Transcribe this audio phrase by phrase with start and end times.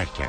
[0.00, 0.28] dönerken.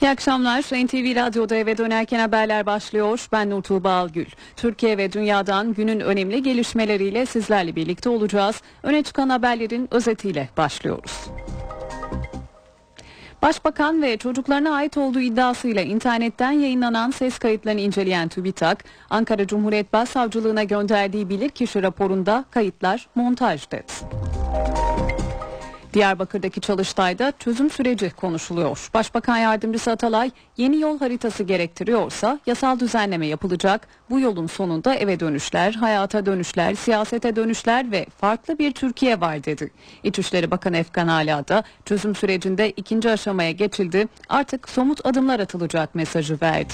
[0.00, 0.60] İyi akşamlar.
[0.60, 3.26] NTV Radyo'da eve dönerken haberler başlıyor.
[3.32, 4.26] Ben Nur Tuğba Algül.
[4.56, 8.62] Türkiye ve dünyadan günün önemli gelişmeleriyle sizlerle birlikte olacağız.
[8.82, 11.12] Öne çıkan haberlerin özetiyle başlıyoruz.
[13.42, 20.64] Başbakan ve çocuklarına ait olduğu iddiasıyla internetten yayınlanan ses kayıtlarını inceleyen TÜBİTAK, Ankara Cumhuriyet Başsavcılığına
[20.64, 23.92] gönderdiği bilirkişi raporunda kayıtlar montaj dedi.
[25.94, 28.90] Diyarbakır'daki çalıştayda çözüm süreci konuşuluyor.
[28.94, 33.88] Başbakan Yardımcısı Atalay yeni yol haritası gerektiriyorsa yasal düzenleme yapılacak.
[34.10, 39.70] Bu yolun sonunda eve dönüşler, hayata dönüşler, siyasete dönüşler ve farklı bir Türkiye var dedi.
[40.02, 44.08] İçişleri Bakanı Efkan Ala da çözüm sürecinde ikinci aşamaya geçildi.
[44.28, 46.72] Artık somut adımlar atılacak mesajı verdi.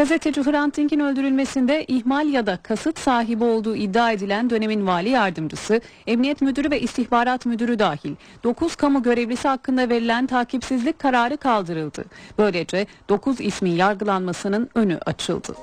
[0.00, 5.80] Gazeteci Hrant Dink'in öldürülmesinde ihmal ya da kasıt sahibi olduğu iddia edilen dönemin vali yardımcısı,
[6.06, 12.04] emniyet müdürü ve istihbarat müdürü dahil 9 kamu görevlisi hakkında verilen takipsizlik kararı kaldırıldı.
[12.38, 15.56] Böylece 9 ismin yargılanmasının önü açıldı.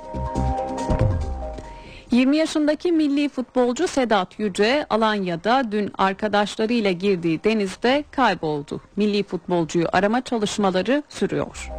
[2.12, 8.82] 20 yaşındaki milli futbolcu Sedat Yüce Alanya'da dün arkadaşlarıyla girdiği denizde kayboldu.
[8.96, 11.70] Milli futbolcuyu arama çalışmaları sürüyor.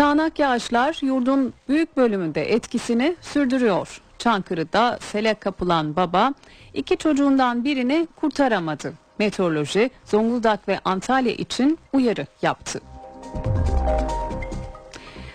[0.00, 4.00] Sağnak yağışlar yurdun büyük bölümünde etkisini sürdürüyor.
[4.18, 6.34] Çankırı'da sele kapılan baba
[6.74, 8.92] iki çocuğundan birini kurtaramadı.
[9.18, 12.80] Meteoroloji Zonguldak ve Antalya için uyarı yaptı.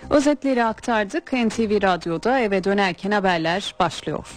[0.09, 1.33] Özetleri aktardık.
[1.33, 4.27] NTV Radyo'da eve dönerken haberler başlıyor.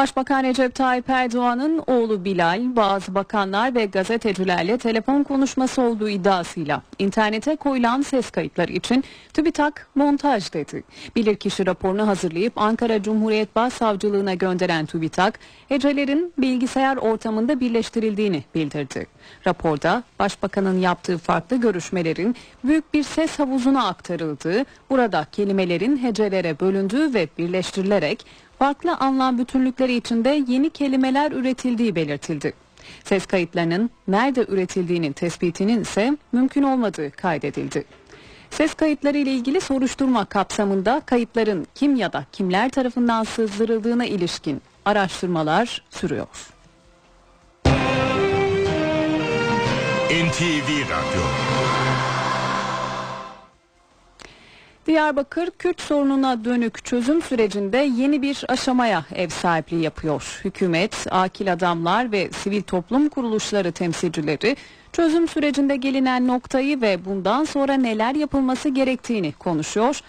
[0.00, 7.56] Başbakan Recep Tayyip Erdoğan'ın oğlu Bilal, bazı bakanlar ve gazetecilerle telefon konuşması olduğu iddiasıyla internete
[7.56, 10.84] koyulan ses kayıtları için TÜBİTAK montaj dedi.
[11.16, 15.38] Bilirkişi raporunu hazırlayıp Ankara Cumhuriyet Başsavcılığına gönderen TÜBİTAK,
[15.68, 19.06] hecelerin bilgisayar ortamında birleştirildiğini bildirdi.
[19.46, 27.28] Raporda Başbakanın yaptığı farklı görüşmelerin büyük bir ses havuzuna aktarıldığı, burada kelimelerin hecelere bölündüğü ve
[27.38, 28.26] birleştirilerek
[28.60, 32.52] farklı anlam bütünlükleri içinde yeni kelimeler üretildiği belirtildi.
[33.04, 37.84] Ses kayıtlarının nerede üretildiğinin tespitinin ise mümkün olmadığı kaydedildi.
[38.50, 45.82] Ses kayıtları ile ilgili soruşturma kapsamında kayıtların kim ya da kimler tarafından sızdırıldığına ilişkin araştırmalar
[45.90, 46.28] sürüyor.
[50.10, 51.49] NTV Radyo
[54.90, 60.40] Diyarbakır Kürt sorununa dönük çözüm sürecinde yeni bir aşamaya ev sahipliği yapıyor.
[60.44, 64.56] Hükümet, akil adamlar ve sivil toplum kuruluşları temsilcileri
[64.92, 70.00] çözüm sürecinde gelinen noktayı ve bundan sonra neler yapılması gerektiğini konuşuyor.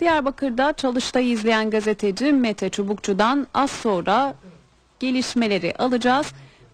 [0.00, 4.34] Diyarbakır'da çalıştayı izleyen gazeteci Mete Çubukçu'dan az sonra
[5.00, 6.26] gelişmeleri alacağız.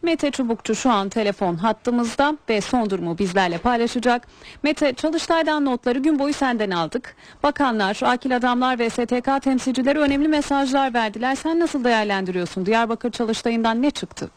[0.03, 4.27] Mete Çubukçu şu an telefon hattımızda ve son durumu bizlerle paylaşacak.
[4.63, 7.17] Mete Çalıştay'dan notları gün boyu senden aldık.
[7.43, 11.35] Bakanlar, akil adamlar ve STK temsilcileri önemli mesajlar verdiler.
[11.35, 12.67] Sen nasıl değerlendiriyorsun?
[12.67, 14.31] Diyarbakır Çalıştay'ından ne çıktı?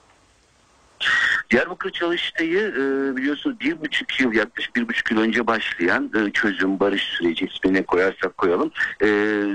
[1.51, 6.79] Diyarbakır Çalıştay'ı e, biliyorsunuz bir buçuk yıl yaklaşık bir buçuk yıl önce başlayan e, çözüm
[6.79, 8.71] barış süreci ismine koyarsak koyalım
[9.03, 9.07] e,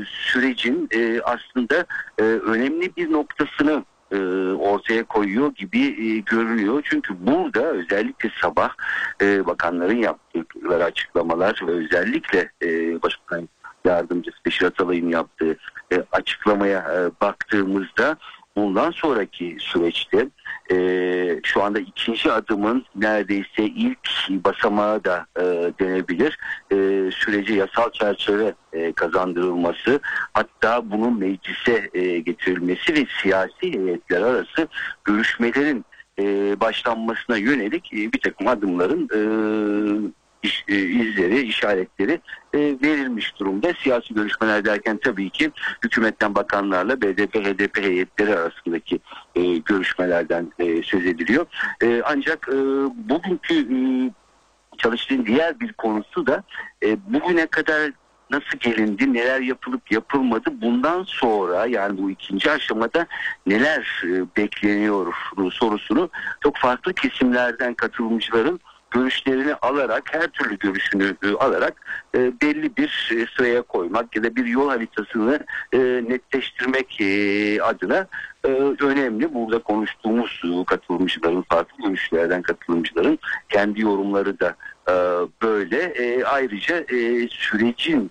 [0.05, 1.87] sürecin e, aslında
[2.19, 4.17] önemli bir noktasını e,
[4.53, 6.83] ortaya koyuyor gibi e, görünüyor.
[6.85, 8.71] Çünkü burada özellikle sabah
[9.23, 13.49] e, bakanların yaptıkları açıklamalar ve özellikle e, Başbakan
[13.85, 15.57] Yardımcısı Beşir Atalay'ın yaptığı
[15.93, 18.17] e, açıklamaya e, baktığımızda
[18.57, 20.29] bundan sonraki süreçte
[20.73, 23.99] e, şu anda ikinci adımın neredeyse ilk
[24.31, 25.43] basamağı da e,
[25.81, 26.39] denebilir.
[26.71, 26.77] E,
[27.11, 30.01] sürece yasal çerçeve e, kazandırılması
[30.33, 34.69] hatta bunun meclise e, getirilmesi ve siyasi heyetler arası
[35.05, 35.85] görüşmelerin
[36.19, 36.25] e,
[36.61, 39.21] başlanmasına yönelik e, bir takım adımların e,
[40.43, 42.21] iş, e, izleri, işaretleri
[42.55, 43.73] e, verilmiş durumda.
[43.83, 45.51] Siyasi görüşmeler derken tabii ki
[45.85, 49.01] hükümetten bakanlarla BDP, HDP heyetleri arasındaki
[49.35, 50.53] e, görüşmelerden
[50.85, 51.47] söz ediliyor.
[52.05, 52.49] Ancak
[52.95, 53.79] bugünkü e,
[54.79, 56.43] çalıştığın diğer bir konusu da
[57.07, 57.93] bugüne kadar
[58.31, 63.07] nasıl gelindi, neler yapılıp yapılmadı bundan sonra yani bu ikinci aşamada
[63.47, 64.05] neler
[64.37, 65.15] bekleniyor
[65.53, 66.11] sorusunu
[66.43, 68.61] çok farklı kesimlerden katılımcıların
[68.97, 71.75] görüşlerini alarak her türlü görüşünü e, alarak
[72.15, 75.41] e, belli bir e, sıraya koymak ya da bir yol haritasını
[76.09, 77.01] netleştirmek
[77.63, 78.07] adına
[78.81, 79.35] önemli.
[79.35, 84.55] Burada konuştuğumuz katılımcıların farklı görüşlerden katılımcıların kendi yorumları da
[85.43, 85.95] böyle.
[86.25, 86.85] Ayrıca
[87.31, 88.11] sürecin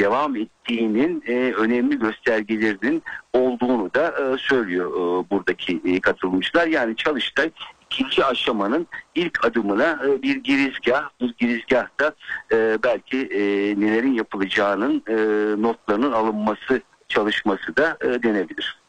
[0.00, 1.24] devam ettiğinin
[1.56, 3.02] önemli göstergelerinin
[3.32, 4.90] olduğunu da söylüyor
[5.30, 6.66] buradaki katılımcılar.
[6.66, 7.50] Yani Çalıştay
[7.90, 12.12] ikinci aşamanın ilk adımına e, bir girizgah, bir girizgahta
[12.52, 13.40] e, belki e,
[13.80, 15.14] nelerin yapılacağının e,
[15.62, 18.79] notlarının alınması çalışması da denebilir.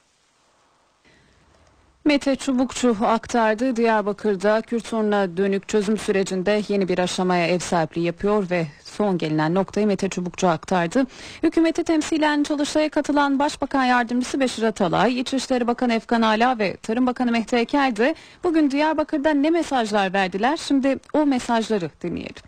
[2.05, 3.75] Mete Çubukçu aktardı.
[3.75, 9.55] Diyarbakır'da Kürt sorununa dönük çözüm sürecinde yeni bir aşamaya ev sahipliği yapıyor ve son gelinen
[9.55, 11.05] noktayı Mete Çubukçu aktardı.
[11.43, 17.31] Hükümeti temsilen çalıştaya katılan Başbakan Yardımcısı Beşir Atalay, İçişleri Bakanı Efkan Ala ve Tarım Bakanı
[17.31, 20.57] Mehdi Eker de bugün Diyarbakır'da ne mesajlar verdiler?
[20.57, 22.43] Şimdi o mesajları dinleyelim.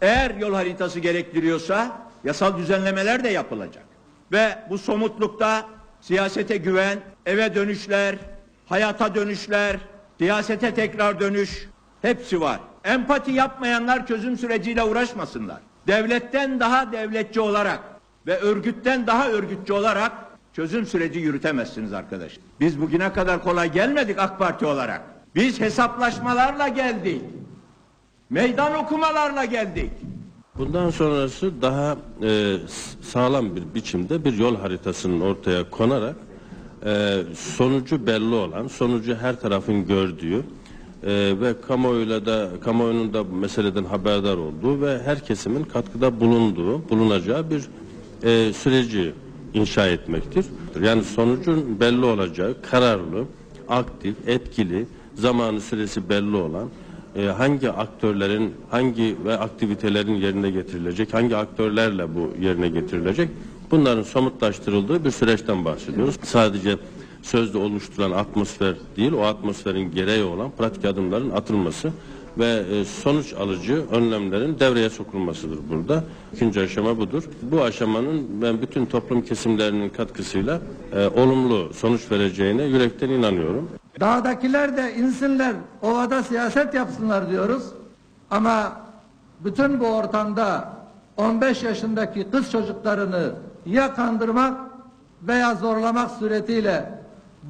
[0.00, 3.84] Eğer yol haritası gerektiriyorsa yasal düzenlemeler de yapılacak.
[4.32, 5.66] Ve bu somutlukta
[6.00, 8.16] siyasete güven, eve dönüşler,
[8.66, 9.76] hayata dönüşler,
[10.18, 11.68] siyasete tekrar dönüş
[12.02, 12.60] hepsi var.
[12.84, 15.60] Empati yapmayanlar çözüm süreciyle uğraşmasınlar.
[15.86, 17.80] Devletten daha devletçi olarak
[18.26, 20.12] ve örgütten daha örgütçü olarak
[20.52, 22.38] çözüm süreci yürütemezsiniz arkadaş.
[22.60, 25.02] Biz bugüne kadar kolay gelmedik AK Parti olarak.
[25.34, 27.22] Biz hesaplaşmalarla geldik.
[28.30, 29.90] Meydan okumalarla geldik.
[30.58, 32.56] Bundan sonrası daha e,
[33.02, 36.16] sağlam bir biçimde bir yol haritasının ortaya konarak
[36.84, 40.42] e, sonucu belli olan, sonucu her tarafın gördüğü e,
[41.40, 47.64] ve kamuoyuyla da kamuoyunun da meseleden haberdar olduğu ve her kesimin katkıda bulunduğu, bulunacağı bir
[48.22, 49.12] e, süreci
[49.54, 50.46] inşa etmektir.
[50.82, 53.24] Yani sonucun belli olacağı, kararlı,
[53.68, 56.68] aktif, etkili, zamanı süresi belli olan
[57.16, 63.28] e, hangi aktörlerin hangi ve aktivitelerin yerine getirilecek, hangi aktörlerle bu yerine getirilecek
[63.74, 66.16] bunların somutlaştırıldığı bir süreçten bahsediyoruz.
[66.22, 66.76] Sadece
[67.22, 71.92] sözde oluşturulan atmosfer değil, o atmosferin gereği olan pratik adımların atılması
[72.38, 76.04] ve e, sonuç alıcı önlemlerin devreye sokulmasıdır burada.
[76.34, 77.22] İkinci aşama budur.
[77.42, 80.60] Bu aşamanın ben bütün toplum kesimlerinin katkısıyla
[80.92, 83.68] e, olumlu sonuç vereceğine yürekten inanıyorum.
[84.00, 87.62] Dağdakiler de insinler, ovada siyaset yapsınlar diyoruz.
[88.30, 88.72] Ama
[89.40, 90.72] bütün bu ortamda
[91.16, 93.32] 15 yaşındaki kız çocuklarını
[93.66, 94.60] ya kandırmak
[95.22, 96.98] veya zorlamak suretiyle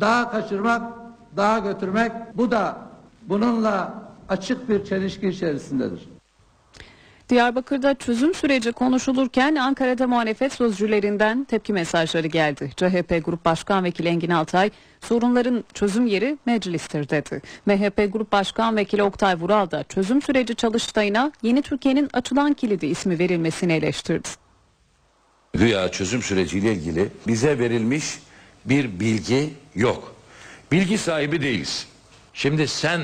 [0.00, 0.92] dağa kaçırmak,
[1.36, 2.76] dağa götürmek bu da
[3.22, 3.94] bununla
[4.28, 6.14] açık bir çelişki içerisindedir.
[7.28, 12.70] Diyarbakır'da çözüm süreci konuşulurken Ankara'da muhalefet sözcülerinden tepki mesajları geldi.
[12.76, 14.70] CHP Grup Başkan Vekili Engin Altay
[15.00, 17.42] sorunların çözüm yeri meclistir dedi.
[17.66, 23.18] MHP Grup Başkan Vekili Oktay Vural da çözüm süreci çalıştayına yeni Türkiye'nin açılan kilidi ismi
[23.18, 24.43] verilmesini eleştirdi.
[25.54, 28.04] Güya çözüm süreciyle ilgili bize verilmiş
[28.64, 30.14] bir bilgi yok.
[30.72, 31.86] Bilgi sahibi değiliz.
[32.34, 33.00] Şimdi sen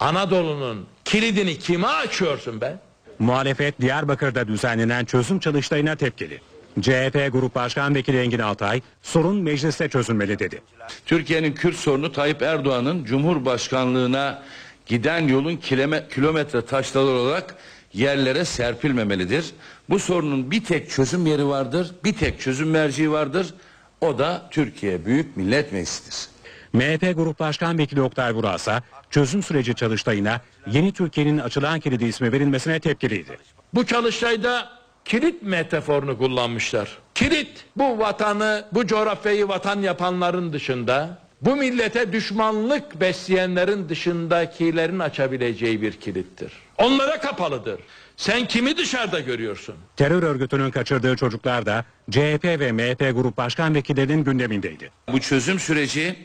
[0.00, 2.76] Anadolu'nun kilidini kime açıyorsun be?
[3.18, 6.40] Muhalefet Diyarbakır'da düzenlenen çözüm çalıştayına tepkili.
[6.80, 10.62] CHP Grup Başkan Vekili Engin Altay, sorun mecliste çözülmeli dedi.
[11.06, 14.42] Türkiye'nin Kürt sorunu Tayyip Erdoğan'ın Cumhurbaşkanlığına
[14.86, 17.56] giden yolun kilome- kilometre taşları olarak
[17.94, 19.50] yerlere serpilmemelidir.
[19.90, 23.54] Bu sorunun bir tek çözüm yeri vardır, bir tek çözüm merciği vardır.
[24.00, 26.34] O da Türkiye Büyük Millet Meclisi'dir.
[26.72, 32.32] MHP Grup Başkan Vekili Oktay Vural ise çözüm süreci çalıştayına yeni Türkiye'nin açılan kilidi ismi
[32.32, 33.38] verilmesine tepkiliydi.
[33.74, 34.68] Bu çalıştayda
[35.04, 36.98] kilit metaforunu kullanmışlar.
[37.14, 45.92] Kilit bu vatanı, bu coğrafyayı vatan yapanların dışında, bu millete düşmanlık besleyenlerin dışındakilerin açabileceği bir
[45.92, 46.52] kilittir.
[46.78, 47.80] Onlara kapalıdır.
[48.16, 49.74] Sen kimi dışarıda görüyorsun?
[49.96, 54.90] Terör örgütünün kaçırdığı çocuklar da CHP ve MHP Grup Başkan Vekillerinin gündemindeydi.
[55.12, 56.16] Bu çözüm süreci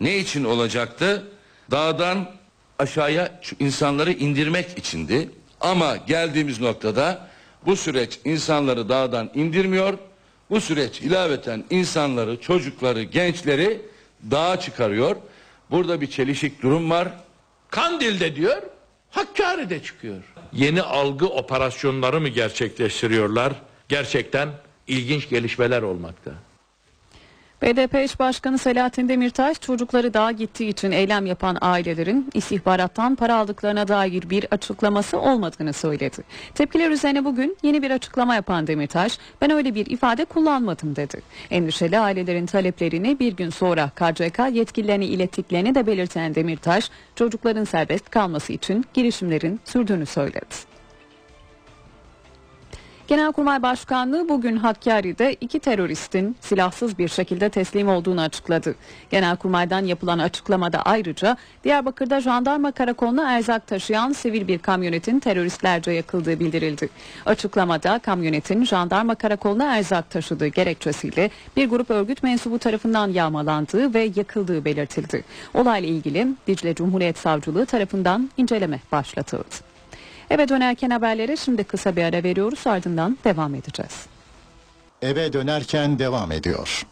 [0.00, 1.24] ne için olacaktı?
[1.70, 2.30] Dağdan
[2.78, 5.30] aşağıya insanları indirmek içindi.
[5.60, 7.28] Ama geldiğimiz noktada
[7.66, 9.98] bu süreç insanları dağdan indirmiyor.
[10.50, 13.82] Bu süreç ilaveten insanları, çocukları, gençleri
[14.30, 15.16] dağa çıkarıyor.
[15.70, 17.08] Burada bir çelişik durum var.
[17.70, 18.62] Kandil'de diyor,
[19.16, 20.22] Hakkari'de çıkıyor.
[20.52, 23.52] Yeni algı operasyonları mı gerçekleştiriyorlar?
[23.88, 24.48] Gerçekten
[24.86, 26.30] ilginç gelişmeler olmakta.
[27.62, 33.88] BDP eş başkanı Selahattin Demirtaş çocukları dağa gittiği için eylem yapan ailelerin istihbarattan para aldıklarına
[33.88, 36.16] dair bir açıklaması olmadığını söyledi.
[36.54, 41.22] Tepkiler üzerine bugün yeni bir açıklama yapan Demirtaş ben öyle bir ifade kullanmadım dedi.
[41.50, 48.52] Endişeli ailelerin taleplerini bir gün sonra KCK yetkililerine ilettiklerini de belirten Demirtaş çocukların serbest kalması
[48.52, 50.75] için girişimlerin sürdüğünü söyledi.
[53.06, 58.74] Genelkurmay Başkanlığı bugün Hakkari'de iki teröristin silahsız bir şekilde teslim olduğunu açıkladı.
[59.10, 66.88] Genelkurmay'dan yapılan açıklamada ayrıca Diyarbakır'da jandarma karakoluna erzak taşıyan sivil bir kamyonetin teröristlerce yakıldığı bildirildi.
[67.26, 74.64] Açıklamada kamyonetin jandarma karakoluna erzak taşıdığı gerekçesiyle bir grup örgüt mensubu tarafından yağmalandığı ve yakıldığı
[74.64, 75.24] belirtildi.
[75.54, 79.65] Olayla ilgili Dicle Cumhuriyet Savcılığı tarafından inceleme başlatıldı.
[80.30, 84.06] Eve dönerken haberlere şimdi kısa bir ara veriyoruz ardından devam edeceğiz.
[85.02, 86.86] Eve dönerken devam ediyor.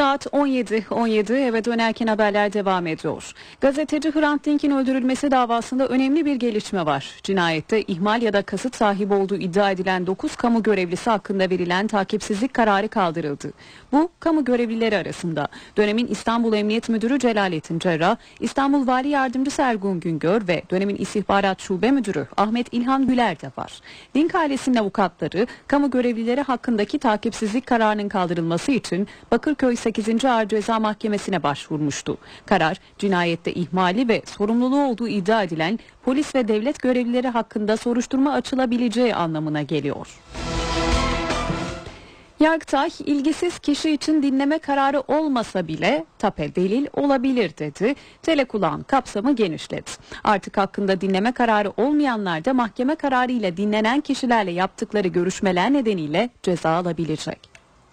[0.00, 3.32] Saat 17.17 17, eve dönerken haberler devam ediyor.
[3.60, 7.14] Gazeteci Hrant Dink'in öldürülmesi davasında önemli bir gelişme var.
[7.22, 12.54] Cinayette ihmal ya da kasıt sahibi olduğu iddia edilen 9 kamu görevlisi hakkında verilen takipsizlik
[12.54, 13.52] kararı kaldırıldı.
[13.92, 20.48] Bu kamu görevlileri arasında dönemin İstanbul Emniyet Müdürü Celalettin Cerrah, İstanbul Vali Yardımcısı Ergun Güngör
[20.48, 23.80] ve dönemin İstihbarat Şube Müdürü Ahmet İlhan Güler de var.
[24.14, 30.24] Dink ailesinin avukatları kamu görevlileri hakkındaki takipsizlik kararının kaldırılması için Bakırköy 8.
[30.24, 32.18] Ağır Ceza Mahkemesi'ne başvurmuştu.
[32.46, 39.14] Karar cinayette ihmali ve sorumluluğu olduğu iddia edilen polis ve devlet görevlileri hakkında soruşturma açılabileceği
[39.14, 40.20] anlamına geliyor.
[42.40, 47.94] Yargıtay ilgisiz kişi için dinleme kararı olmasa bile tape delil olabilir dedi.
[48.22, 49.90] Telekulağın kapsamı genişledi.
[50.24, 57.49] Artık hakkında dinleme kararı olmayanlar da mahkeme kararıyla dinlenen kişilerle yaptıkları görüşmeler nedeniyle ceza alabilecek.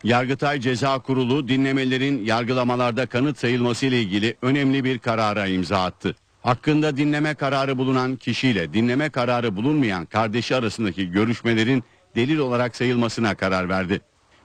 [0.07, 6.15] Yargıtay Ceza Kurulu dinlemelerin yargılamalarda kanıt sayılması ile ilgili önemli bir karara imza attı.
[6.41, 11.83] Hakkında dinleme kararı bulunan kişiyle dinleme kararı bulunmayan kardeşi arasındaki görüşmelerin
[12.15, 14.01] delil olarak sayılmasına karar verdi.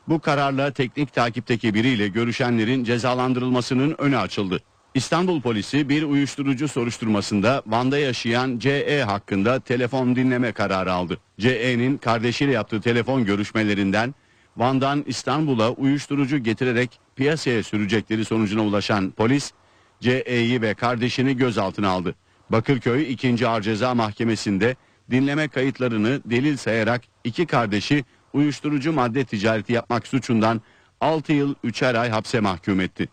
[0.08, 4.62] Bu kararla teknik takipteki biriyle görüşenlerin cezalandırılmasının önü açıldı.
[4.94, 11.18] İstanbul polisi bir uyuşturucu soruşturmasında Van'da yaşayan CE hakkında telefon dinleme kararı aldı.
[11.40, 14.14] CE'nin kardeşiyle yaptığı telefon görüşmelerinden
[14.56, 19.52] Van'dan İstanbul'a uyuşturucu getirerek piyasaya sürecekleri sonucuna ulaşan polis
[20.00, 22.14] CE'yi ve kardeşini gözaltına aldı.
[22.50, 23.48] Bakırköy 2.
[23.48, 24.76] Ağır Ceza Mahkemesi'nde
[25.10, 30.60] dinleme kayıtlarını delil sayarak iki kardeşi uyuşturucu madde ticareti yapmak suçundan
[31.00, 33.08] 6 yıl 3'er ay hapse mahkum etti.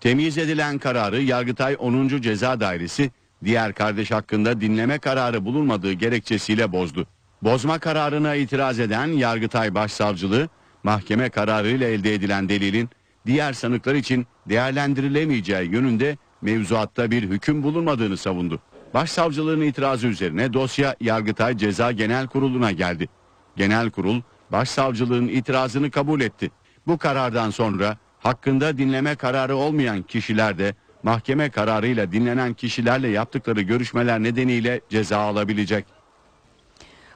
[0.00, 2.08] Temyiz edilen kararı Yargıtay 10.
[2.20, 3.10] Ceza Dairesi
[3.44, 7.06] diğer kardeş hakkında dinleme kararı bulunmadığı gerekçesiyle bozdu.
[7.42, 10.48] Bozma kararına itiraz eden Yargıtay Başsavcılığı
[10.84, 12.88] mahkeme kararıyla elde edilen delilin
[13.26, 18.60] diğer sanıklar için değerlendirilemeyeceği yönünde mevzuatta bir hüküm bulunmadığını savundu.
[18.94, 23.08] Başsavcılığın itirazı üzerine dosya Yargıtay Ceza Genel Kurulu'na geldi.
[23.56, 24.20] Genel Kurul
[24.52, 26.50] başsavcılığın itirazını kabul etti.
[26.86, 34.22] Bu karardan sonra hakkında dinleme kararı olmayan kişiler de mahkeme kararıyla dinlenen kişilerle yaptıkları görüşmeler
[34.22, 35.84] nedeniyle ceza alabilecek.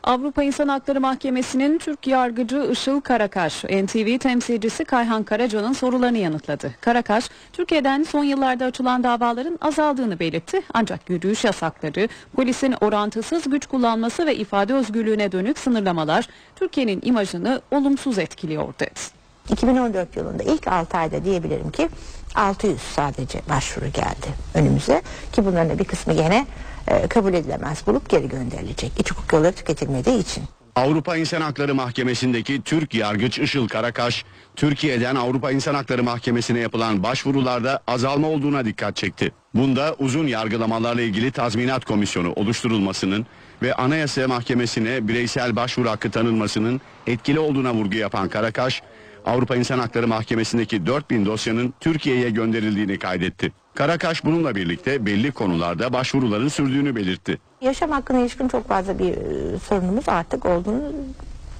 [0.04, 6.74] Avrupa İnsan Hakları Mahkemesi'nin Türk yargıcı Işıl Karakaş, NTV temsilcisi Kayhan Karaca'nın sorularını yanıtladı.
[6.80, 10.60] Karakaş, Türkiye'den son yıllarda açılan davaların azaldığını belirtti.
[10.74, 18.18] Ancak yürüyüş yasakları, polisin orantısız güç kullanması ve ifade özgürlüğüne dönük sınırlamalar Türkiye'nin imajını olumsuz
[18.18, 19.18] etkiliyor dedi.
[19.50, 21.88] 2014 yılında ilk 6 ayda diyebilirim ki
[22.34, 25.02] 600 sadece başvuru geldi önümüze
[25.32, 26.46] ki bunların bir kısmı gene
[26.90, 28.92] e, kabul edilemez bulup geri gönderilecek.
[28.98, 30.44] İç hukuk yolları tüketilmediği için.
[30.76, 34.24] Avrupa İnsan Hakları Mahkemesi'ndeki Türk yargıç Işıl Karakaş,
[34.56, 39.32] Türkiye'den Avrupa İnsan Hakları Mahkemesi'ne yapılan başvurularda azalma olduğuna dikkat çekti.
[39.54, 43.26] Bunda uzun yargılamalarla ilgili tazminat komisyonu oluşturulmasının
[43.62, 48.82] ve Anayasa Mahkemesi'ne bireysel başvuru hakkı tanınmasının etkili olduğuna vurgu yapan Karakaş,
[49.26, 53.52] Avrupa İnsan Hakları Mahkemesi'ndeki 4000 dosyanın Türkiye'ye gönderildiğini kaydetti.
[53.78, 57.38] Karakaş bununla birlikte belli konularda başvuruların sürdüğünü belirtti.
[57.60, 60.82] Yaşam hakkına ilişkin çok fazla bir e, sorunumuz artık olduğunu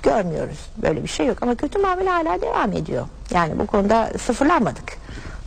[0.02, 0.58] görmüyoruz.
[0.82, 3.06] Böyle bir şey yok ama kötü muamele hala devam ediyor.
[3.30, 4.96] Yani bu konuda sıfırlanmadık.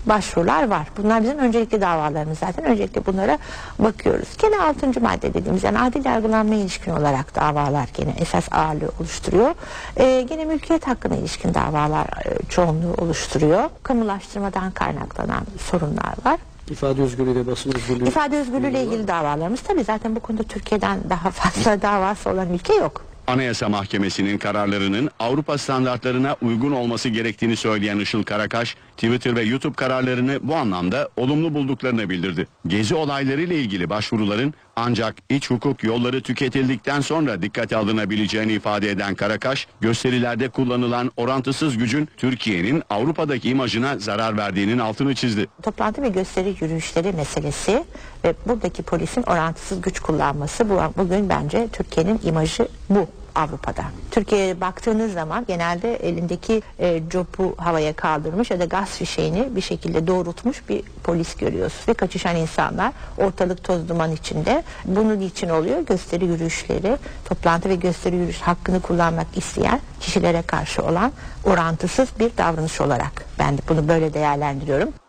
[0.06, 0.88] Başvurular var.
[0.98, 2.66] Bunlar bizim öncelikli davalarımız zaten.
[2.66, 3.38] Öncelikle bunlara
[3.80, 4.28] bakıyoruz.
[4.42, 5.02] Gene 6.
[5.02, 9.56] madde dediğimiz yani adil yargılanmaya ilişkin olarak davalar gene esas ağırlığı oluşturuyor.
[9.98, 13.70] Ee, gene mülkiyet hakkına ilişkin davalar e, çoğunluğu oluşturuyor.
[13.84, 16.40] Kamulaştırmadan kaynaklanan sorunlar var.
[16.72, 18.08] İfade özgürlüğü ve basın özgürlüğü.
[18.08, 22.74] İfade özgürlüğü ile ilgili davalarımız tabii zaten bu konuda Türkiye'den daha fazla davası olan ülke
[22.74, 23.06] yok.
[23.28, 30.40] Anayasa Mahkemesi'nin kararlarının Avrupa standartlarına uygun olması gerektiğini söyleyen Işıl Karakaş, Twitter ve YouTube kararlarını
[30.44, 32.48] bu anlamda olumlu bulduklarını bildirdi.
[32.68, 39.68] Gezi olaylarıyla ilgili başvuruların ancak iç hukuk yolları tüketildikten sonra dikkate alınabileceğini ifade eden Karakaş,
[39.82, 45.48] gösterilerde kullanılan orantısız gücün Türkiye'nin Avrupa'daki imajına zarar verdiğinin altını çizdi.
[45.64, 47.84] Toplantı ve gösteri yürüyüşleri meselesi
[48.24, 53.84] ve buradaki polisin orantısız güç kullanması bu bugün bence Türkiye'nin imajı bu Avrupa'da.
[54.12, 60.08] Türkiye'ye baktığınız zaman genelde elindeki e, copu havaya kaldırmış ya da gaz fişeğini bir şekilde
[60.08, 64.64] doğrultmuş bir polis görüyorsunuz ve kaçışan insanlar ortalık toz duman içinde.
[64.86, 71.12] Bunun için oluyor gösteri yürüyüşleri, toplantı ve gösteri yürüyüş hakkını kullanmak isteyen kişilere karşı olan
[71.44, 75.01] orantısız bir davranış olarak ben de bunu böyle değerlendiriyorum.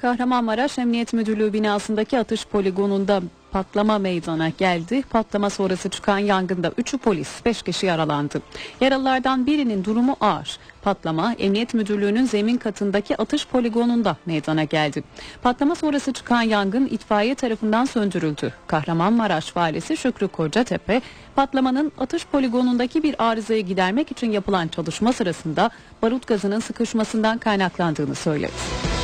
[0.00, 5.02] Kahramanmaraş Emniyet Müdürlüğü binasındaki atış poligonunda patlama meydana geldi.
[5.10, 8.42] Patlama sonrası çıkan yangında 3'ü polis, 5 kişi yaralandı.
[8.80, 10.58] Yaralılardan birinin durumu ağır.
[10.82, 15.02] Patlama Emniyet Müdürlüğü'nün zemin katındaki atış poligonunda meydana geldi.
[15.42, 18.52] Patlama sonrası çıkan yangın itfaiye tarafından söndürüldü.
[18.66, 21.00] Kahramanmaraş valisi Şükrü Kocatepe
[21.36, 25.70] patlamanın atış poligonundaki bir arızayı gidermek için yapılan çalışma sırasında
[26.02, 28.99] barut gazının sıkışmasından kaynaklandığını söyledi.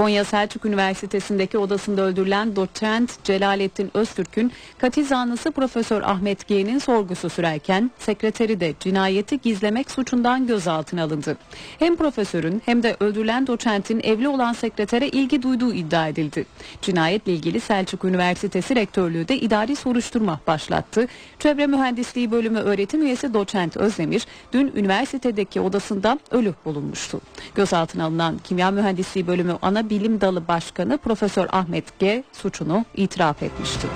[0.00, 7.90] Konya Selçuk Üniversitesi'ndeki odasında öldürülen doçent Celalettin Öztürk'ün katil zanlısı Profesör Ahmet G'nin sorgusu sürerken
[7.98, 11.36] sekreteri de cinayeti gizlemek suçundan gözaltına alındı.
[11.78, 16.46] Hem profesörün hem de öldürülen doçentin evli olan sekretere ilgi duyduğu iddia edildi.
[16.82, 21.06] Cinayetle ilgili Selçuk Üniversitesi Rektörlüğü de idari soruşturma başlattı.
[21.38, 27.20] Çevre Mühendisliği Bölümü öğretim üyesi doçent Özdemir dün üniversitedeki odasında ölü bulunmuştu.
[27.54, 33.88] Gözaltına alınan Kimya Mühendisliği Bölümü ana bilim dalı başkanı Profesör Ahmet G suçunu itiraf etmişti.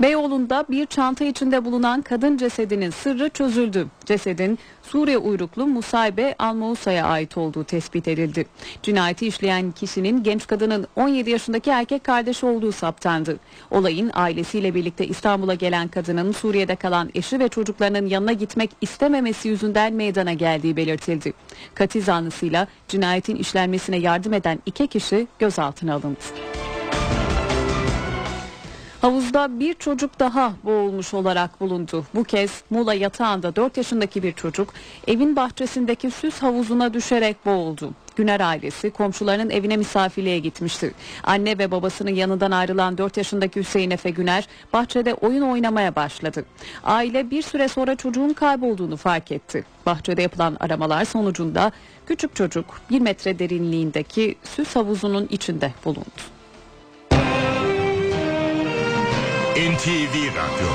[0.00, 3.86] Beyoğlu'nda bir çanta içinde bulunan kadın cesedinin sırrı çözüldü.
[4.04, 8.46] Cesedin Suriye uyruklu Musaybe Almousa'ya ait olduğu tespit edildi.
[8.82, 13.38] Cinayeti işleyen kişinin genç kadının 17 yaşındaki erkek kardeşi olduğu saptandı.
[13.70, 19.92] Olayın ailesiyle birlikte İstanbul'a gelen kadının Suriye'de kalan eşi ve çocuklarının yanına gitmek istememesi yüzünden
[19.92, 21.32] meydana geldiği belirtildi.
[21.74, 26.65] Katil zanlısıyla cinayetin işlenmesine yardım eden iki kişi gözaltına alındı.
[29.06, 32.04] Havuzda bir çocuk daha boğulmuş olarak bulundu.
[32.14, 34.74] Bu kez Muğla yatağında 4 yaşındaki bir çocuk
[35.06, 37.90] evin bahçesindeki süs havuzuna düşerek boğuldu.
[38.16, 40.94] Güner ailesi komşularının evine misafirliğe gitmişti.
[41.24, 46.44] Anne ve babasının yanından ayrılan 4 yaşındaki Hüseyin Efe Güner bahçede oyun oynamaya başladı.
[46.84, 49.64] Aile bir süre sonra çocuğun kaybolduğunu fark etti.
[49.86, 51.72] Bahçede yapılan aramalar sonucunda
[52.06, 56.35] küçük çocuk 1 metre derinliğindeki süs havuzunun içinde bulundu.
[59.56, 60.68] NTV Radyo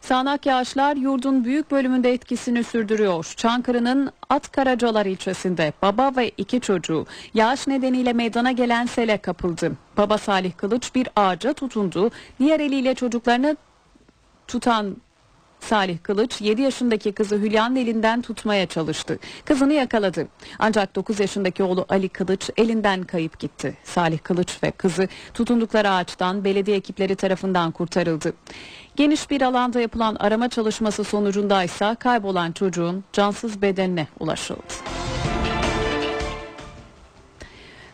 [0.00, 3.34] Sağnak yağışlar yurdun büyük bölümünde etkisini sürdürüyor.
[3.36, 9.72] Çankırı'nın Atkaracalar ilçesinde baba ve iki çocuğu yağış nedeniyle meydana gelen sele kapıldı.
[9.96, 12.10] Baba Salih Kılıç bir ağaca tutundu.
[12.38, 13.56] Diğer eliyle çocuklarını
[14.48, 14.96] tutan
[15.68, 19.18] Salih Kılıç 7 yaşındaki kızı Hülya'nın elinden tutmaya çalıştı.
[19.44, 20.28] Kızını yakaladı.
[20.58, 23.76] Ancak 9 yaşındaki oğlu Ali Kılıç elinden kayıp gitti.
[23.84, 28.32] Salih Kılıç ve kızı tutundukları ağaçtan belediye ekipleri tarafından kurtarıldı.
[28.96, 34.74] Geniş bir alanda yapılan arama çalışması sonucunda ise kaybolan çocuğun cansız bedenine ulaşıldı.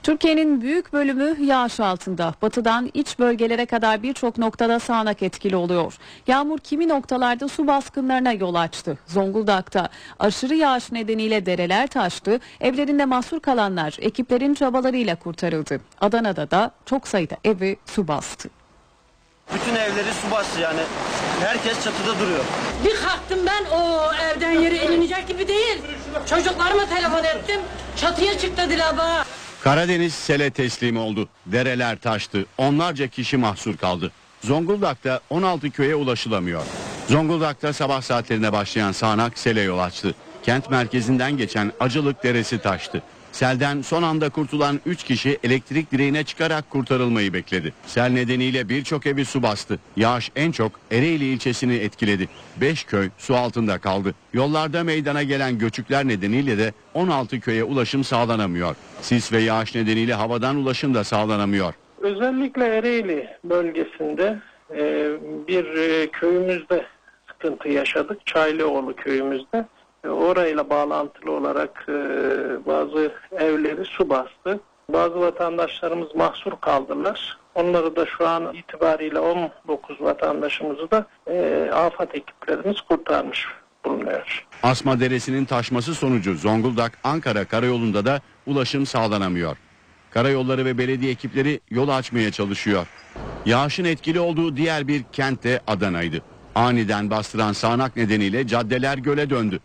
[0.03, 2.35] Türkiye'nin büyük bölümü yağış altında.
[2.43, 5.95] Batıdan iç bölgelere kadar birçok noktada sağanak etkili oluyor.
[6.27, 8.99] Yağmur kimi noktalarda su baskınlarına yol açtı.
[9.07, 9.89] Zonguldak'ta
[10.19, 12.41] aşırı yağış nedeniyle dereler taştı.
[12.61, 15.81] Evlerinde mahsur kalanlar ekiplerin çabalarıyla kurtarıldı.
[16.01, 18.49] Adana'da da çok sayıda evi su bastı.
[19.55, 20.81] Bütün evleri su bastı yani.
[21.41, 22.45] Herkes çatıda duruyor.
[22.85, 25.83] Bir kalktım ben o evden yere elinecek gibi değil.
[26.27, 27.61] Çocuklarıma telefon ettim.
[27.97, 29.25] Çatıya çık dediler bana.
[29.65, 31.29] Karadeniz sele teslim oldu.
[31.47, 32.47] Dereler taştı.
[32.59, 34.13] Onlarca kişi mahsur kaldı.
[34.45, 36.63] Zonguldak'ta 16 köye ulaşılamıyor.
[37.09, 40.15] Zonguldak'ta sabah saatlerine başlayan sağanak sele yol açtı.
[40.43, 43.03] Kent merkezinden geçen Acılık Deresi taştı.
[43.33, 47.73] Selden son anda kurtulan 3 kişi elektrik direğine çıkarak kurtarılmayı bekledi.
[47.87, 49.79] Sel nedeniyle birçok evi su bastı.
[49.97, 52.29] Yağış en çok Ereğli ilçesini etkiledi.
[52.61, 54.15] 5 köy su altında kaldı.
[54.33, 58.77] Yollarda meydana gelen göçükler nedeniyle de 16 köye ulaşım sağlanamıyor.
[59.01, 61.75] Sis ve yağış nedeniyle havadan ulaşım da sağlanamıyor.
[62.01, 64.39] Özellikle Ereğli bölgesinde
[64.77, 65.11] e,
[65.49, 66.87] bir e, köyümüzde
[67.29, 68.27] sıkıntı yaşadık.
[68.27, 69.65] Çaylıoğlu köyümüzde.
[70.05, 71.93] E, orayla bağlantılı olarak e,
[72.67, 74.61] bazı evleri su bastı.
[74.89, 77.39] Bazı vatandaşlarımız mahsur kaldılar.
[77.55, 83.47] Onları da şu an itibariyle 19 vatandaşımızı da e, afet ekiplerimiz kurtarmış
[83.85, 84.47] bulunuyor.
[84.63, 89.57] Asma Deresi'nin taşması sonucu Zonguldak-Ankara karayolunda da ulaşım sağlanamıyor.
[90.11, 92.87] Karayolları ve belediye ekipleri yol açmaya çalışıyor.
[93.47, 96.23] Yağışın etkili olduğu diğer bir kent de Adana'ydı.
[96.55, 99.61] Aniden bastıran sağanak nedeniyle caddeler göle döndü.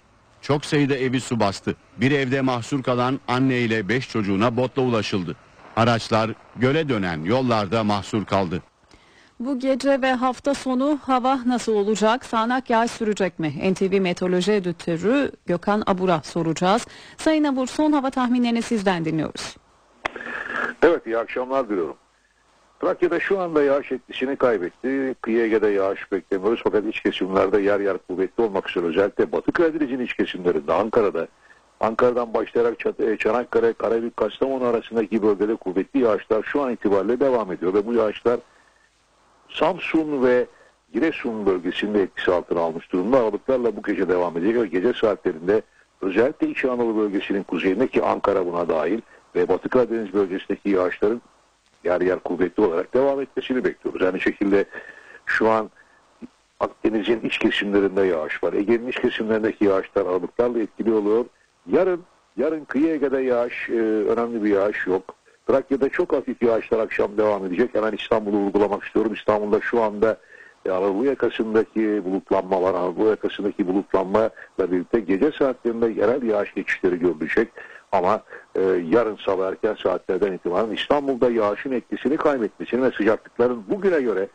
[0.48, 1.76] Çok sayıda evi su bastı.
[1.98, 5.36] Bir evde mahsur kalan anne ile beş çocuğuna botla ulaşıldı.
[5.76, 8.62] Araçlar göle dönen yollarda mahsur kaldı.
[9.40, 12.26] Bu gece ve hafta sonu hava nasıl olacak?
[12.26, 13.74] Sağanak yağış sürecek mi?
[13.74, 16.88] NTV Meteoroloji Editörü Gökhan Abur'a soracağız.
[17.18, 19.56] Sayın Abur son hava tahminlerini sizden dinliyoruz.
[20.84, 21.98] Evet iyi akşamlar diliyorum.
[22.82, 25.16] Trakya'da şu anda yağış etkisini kaybetti.
[25.22, 30.00] Kıyı Ege'de yağış beklemiyoruz fakat iç kesimlerde yer yer kuvvetli olmak üzere özellikle Batı Karadeniz'in
[30.00, 31.28] iç kesimlerinde Ankara'da
[31.80, 37.74] Ankara'dan başlayarak e, Çanakkale, Karabük, Kastamonu arasındaki bölgede kuvvetli yağışlar şu an itibariyle devam ediyor
[37.74, 38.40] ve bu yağışlar
[39.50, 40.46] Samsun ve
[40.94, 43.18] Giresun bölgesinde etkisi altına almış durumda.
[43.20, 45.62] Aralıklarla bu gece devam edecek ve gece saatlerinde
[46.02, 49.02] özellikle İç Anadolu bölgesinin kuzeyindeki Ankara buna dahil
[49.36, 51.22] ve Batı Karadeniz bölgesindeki yağışların
[51.88, 54.02] yer yer kuvvetli olarak devam etmesini bekliyoruz.
[54.02, 54.66] Aynı şekilde
[55.26, 55.70] şu an
[56.60, 58.54] Akdeniz'in iç kesimlerinde yağış var.
[58.54, 61.26] Ege'nin iç kesimlerindeki yağışlar aralıklarla etkili oluyor.
[61.72, 62.04] Yarın
[62.38, 63.74] yarın kıyı Ege'de yağış, e,
[64.14, 65.16] önemli bir yağış yok.
[65.48, 67.76] Trakya'da çok hafif yağışlar akşam devam edecek.
[67.76, 69.14] Hemen İstanbul'u vurgulamak istiyorum.
[69.14, 70.18] İstanbul'da şu anda
[70.66, 72.74] e, Anadolu yakasındaki bulutlanma var.
[72.74, 77.48] Anadolu yakasındaki bulutlanma ile birlikte gece saatlerinde yerel yağış geçişleri görülecek.
[77.92, 78.22] Ama
[78.56, 84.28] e, yarın sabah erken saatlerden itibaren İstanbul'da yağışın etkisini kaybetmesini ve sıcaklıkların bugüne göre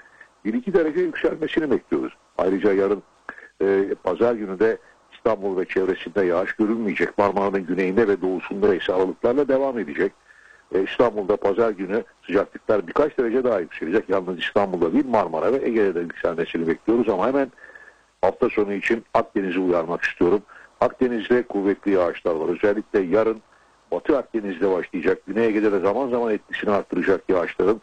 [0.45, 2.13] 1-2 derece yükselmesini bekliyoruz.
[2.39, 3.03] Ayrıca yarın
[3.63, 4.79] e, pazar günü de
[5.13, 7.19] İstanbul ve çevresinde yağış görülmeyecek.
[7.19, 10.13] Marmara'nın güneyinde ve doğusunda ise aralıklarla devam edecek.
[10.75, 14.09] E, İstanbul'da pazar günü sıcaklıklar birkaç derece daha yükselecek.
[14.09, 17.53] Yalnız İstanbul'da değil Marmara ve Ege'de de yükselmesini bekliyoruz ama hemen
[18.23, 20.43] hafta sonu için Akdeniz'i uyarmak istiyorum.
[20.83, 22.49] Akdeniz'de kuvvetli yağışlar var.
[22.49, 23.43] Özellikle yarın
[23.91, 25.19] Batı Akdeniz'de başlayacak.
[25.27, 27.81] Güney Ege'de de zaman zaman etkisini arttıracak yağışların.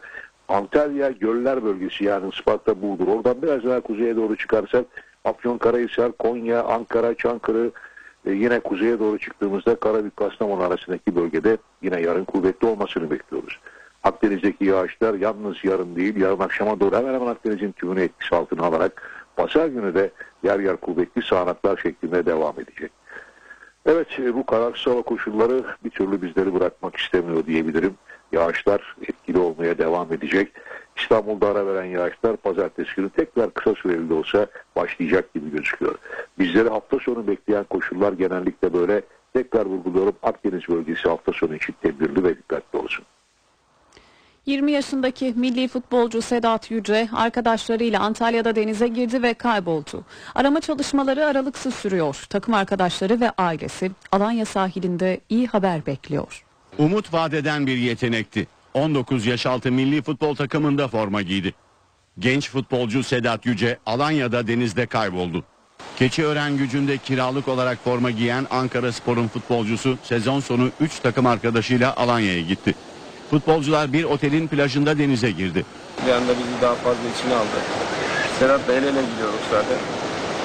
[0.48, 3.08] Antalya Göller bölgesi yani Isparta Burdur.
[3.08, 4.84] Oradan biraz daha kuzeye doğru çıkarsak
[5.24, 7.70] Afyonkarahisar, Konya, Ankara, Çankırı
[8.26, 13.58] e, yine kuzeye doğru çıktığımızda Karabük Kastamonu arasındaki bölgede yine yarın kuvvetli olmasını bekliyoruz.
[14.04, 19.02] Akdeniz'deki yağışlar yalnız yarın değil yarın akşama doğru hemen hemen Akdeniz'in tümünü etkisi altına alarak
[19.36, 20.10] pazar günü de
[20.42, 22.92] yer yer kuvvetli sağanaklar şeklinde devam edecek.
[23.86, 27.94] Evet e, bu kararsız hava koşulları bir türlü bizleri bırakmak istemiyor diyebilirim.
[28.32, 30.52] Yağışlar etkili olmaya devam edecek.
[30.96, 35.94] İstanbul'da ara veren yağışlar pazartesi günü tekrar kısa süreli de olsa başlayacak gibi gözüküyor.
[36.38, 42.24] Bizleri hafta sonu bekleyen koşullar genellikle böyle tekrar vurguluyorum Akdeniz bölgesi hafta sonu için tedbirli
[42.24, 43.04] ve dikkatli olsun.
[44.50, 50.04] 20 yaşındaki milli futbolcu Sedat Yüce arkadaşlarıyla Antalya'da denize girdi ve kayboldu.
[50.34, 52.24] Arama çalışmaları aralıksız sürüyor.
[52.28, 56.44] Takım arkadaşları ve ailesi Alanya sahilinde iyi haber bekliyor.
[56.78, 58.46] Umut vadeden bir yetenekti.
[58.74, 61.54] 19 yaş altı milli futbol takımında forma giydi.
[62.18, 65.44] Genç futbolcu Sedat Yüce Alanya'da denizde kayboldu.
[65.96, 72.40] Keçiören gücünde kiralık olarak forma giyen Ankara Spor'un futbolcusu sezon sonu 3 takım arkadaşıyla Alanya'ya
[72.40, 72.74] gitti.
[73.30, 75.64] Futbolcular bir otelin plajında denize girdi.
[76.06, 77.60] Bir anda bizi daha fazla içine aldı.
[78.38, 79.76] Serhat'la el ele gidiyorduk zaten.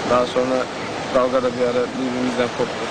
[0.10, 0.66] Daha sonra
[1.16, 2.88] dalgada bir ara birbirimizden koptuk.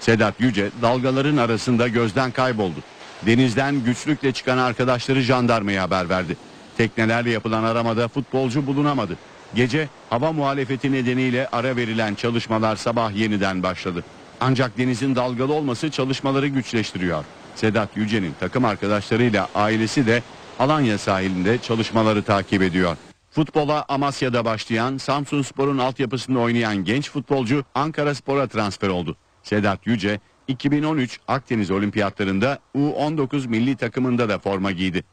[0.00, 2.78] Sedat Yüce dalgaların arasında gözden kayboldu.
[3.26, 6.36] Denizden güçlükle çıkan arkadaşları jandarmaya haber verdi.
[6.76, 9.16] Teknelerle yapılan aramada futbolcu bulunamadı.
[9.54, 14.04] Gece hava muhalefeti nedeniyle ara verilen çalışmalar sabah yeniden başladı.
[14.40, 17.24] Ancak denizin dalgalı olması çalışmaları güçleştiriyor.
[17.54, 20.22] Sedat Yüce'nin takım arkadaşlarıyla ailesi de
[20.58, 22.96] Alanya sahilinde çalışmaları takip ediyor.
[23.30, 29.16] Futbola Amasya'da başlayan Samsun Spor'un altyapısında oynayan genç futbolcu Ankara Spor'a transfer oldu.
[29.42, 35.04] Sedat Yüce 2013 Akdeniz Olimpiyatlarında U19 milli takımında da forma giydi.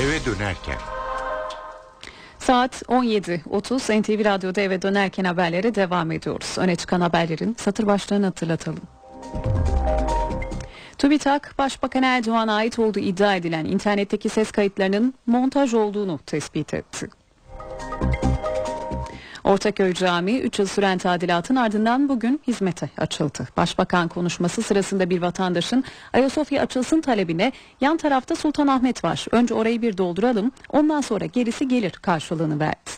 [0.00, 0.99] Eve dönerken.
[2.50, 6.56] Saat 17.30 NTV Radyo'da eve dönerken haberlere devam ediyoruz.
[6.58, 8.80] Öne çıkan haberlerin satır başlarını hatırlatalım.
[10.98, 17.08] TÜBİTAK, Başbakan Erdoğan'a ait olduğu iddia edilen internetteki ses kayıtlarının montaj olduğunu tespit etti.
[19.44, 23.48] Ortaköy Camii 3 yıl süren tadilatın ardından bugün hizmete açıldı.
[23.56, 29.26] Başbakan konuşması sırasında bir vatandaşın Ayasofya açılsın talebine yan tarafta Sultanahmet var.
[29.30, 32.90] Önce orayı bir dolduralım ondan sonra gerisi gelir karşılığını verdi.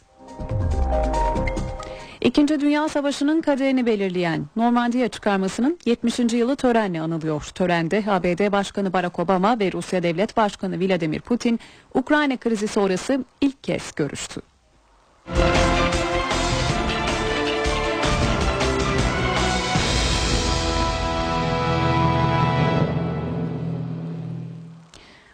[2.20, 6.18] İkinci Dünya Savaşı'nın kaderini belirleyen Normandiya çıkarmasının 70.
[6.18, 7.42] yılı törenle anılıyor.
[7.54, 11.60] Törende ABD Başkanı Barack Obama ve Rusya Devlet Başkanı Vladimir Putin
[11.94, 14.40] Ukrayna krizi sonrası ilk kez görüştü.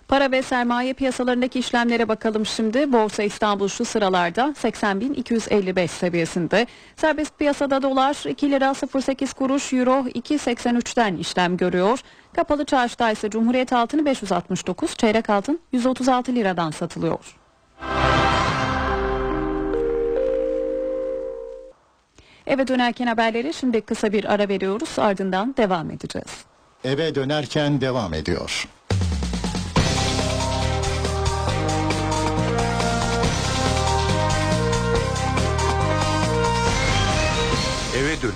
[0.08, 2.92] Para ve sermaye piyasalarındaki işlemlere bakalım şimdi.
[2.92, 6.66] Borsa İstanbul şu sıralarda 80.255 seviyesinde.
[6.96, 12.00] Serbest piyasada dolar 2 lira 08 kuruş, euro 2.83'ten işlem görüyor.
[12.32, 17.36] Kapalı çarşıda ise Cumhuriyet altını 569, çeyrek altın 136 liradan satılıyor.
[22.46, 26.44] Eve dönerken haberleri şimdi kısa bir ara veriyoruz ardından devam edeceğiz.
[26.84, 28.68] Eve dönerken devam ediyor.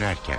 [0.01, 0.39] Dönerken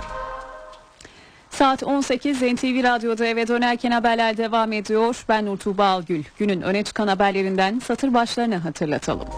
[1.50, 5.24] Saat 18 NTV Radyo'da eve dönerken haberler devam ediyor.
[5.28, 6.24] Ben Nur Tuğba Algül.
[6.38, 9.28] Günün öne çıkan haberlerinden satır başlarını hatırlatalım.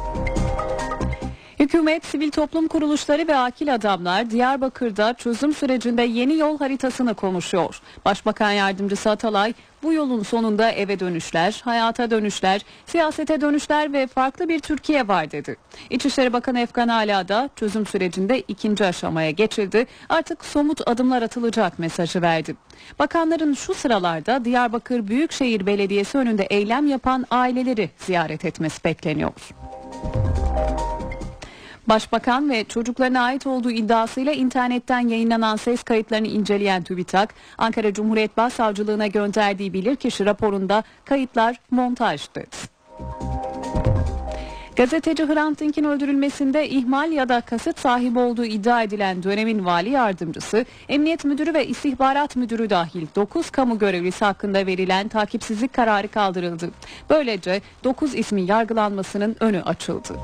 [1.58, 7.80] Hükümet, sivil toplum kuruluşları ve akil adamlar Diyarbakır'da çözüm sürecinde yeni yol haritasını konuşuyor.
[8.04, 14.60] Başbakan Yardımcısı Atalay, bu yolun sonunda eve dönüşler, hayata dönüşler, siyasete dönüşler ve farklı bir
[14.60, 15.56] Türkiye var dedi.
[15.90, 19.86] İçişleri Bakanı Efkan Ala da çözüm sürecinde ikinci aşamaya geçildi.
[20.08, 22.56] Artık somut adımlar atılacak mesajı verdi.
[22.98, 29.32] Bakanların şu sıralarda Diyarbakır Büyükşehir Belediyesi önünde eylem yapan aileleri ziyaret etmesi bekleniyor.
[31.88, 39.06] Başbakan ve çocuklarına ait olduğu iddiasıyla internetten yayınlanan ses kayıtlarını inceleyen TÜBİTAK, Ankara Cumhuriyet Başsavcılığına
[39.06, 42.28] gönderdiği bilirkişi raporunda kayıtlar montaj.
[44.76, 50.64] Gazeteci Hrant Dink'in öldürülmesinde ihmal ya da kasıt sahibi olduğu iddia edilen dönemin vali yardımcısı,
[50.88, 56.70] emniyet müdürü ve istihbarat müdürü dahil 9 kamu görevlisi hakkında verilen takipsizlik kararı kaldırıldı.
[57.10, 60.16] Böylece 9 ismin yargılanmasının önü açıldı.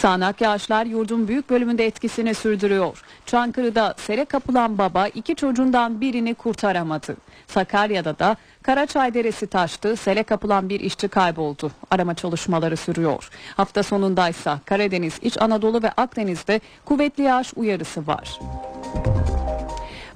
[0.00, 3.02] Sağnak yağışlar yurdun büyük bölümünde etkisini sürdürüyor.
[3.26, 7.16] Çankırı'da sere kapılan baba iki çocuğundan birini kurtaramadı.
[7.46, 11.70] Sakarya'da da Karaçay Deresi taştı, sele kapılan bir işçi kayboldu.
[11.90, 13.30] Arama çalışmaları sürüyor.
[13.56, 18.40] Hafta sonundaysa Karadeniz, İç Anadolu ve Akdeniz'de kuvvetli yağış uyarısı var.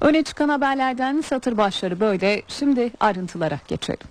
[0.01, 2.41] Öne çıkan haberlerden satır başları böyle.
[2.47, 4.07] Şimdi ayrıntılara geçelim.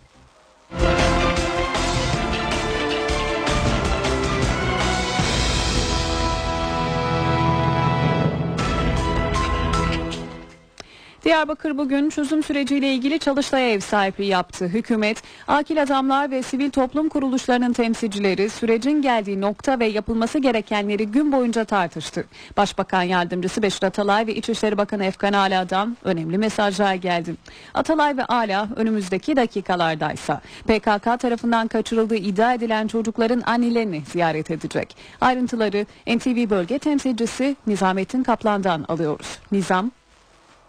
[11.24, 14.66] Diyarbakır bugün çözüm süreciyle ilgili çalıştaya ev sahipliği yaptı.
[14.66, 21.32] Hükümet, akil adamlar ve sivil toplum kuruluşlarının temsilcileri sürecin geldiği nokta ve yapılması gerekenleri gün
[21.32, 22.24] boyunca tartıştı.
[22.56, 27.34] Başbakan Yardımcısı Beşir Atalay ve İçişleri Bakanı Efkan Ala'dan önemli mesajlar geldi.
[27.74, 34.96] Atalay ve Ala önümüzdeki dakikalardaysa PKK tarafından kaçırıldığı iddia edilen çocukların annelerini ziyaret edecek.
[35.20, 39.38] Ayrıntıları NTV Bölge Temsilcisi Nizamettin Kaplan'dan alıyoruz.
[39.52, 39.90] Nizam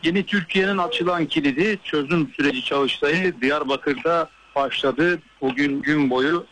[0.03, 5.19] Yeni Türkiye'nin açılan kilidi çözüm süreci çalıştayı Diyarbakır'da başladı.
[5.41, 6.45] Bugün gün boyu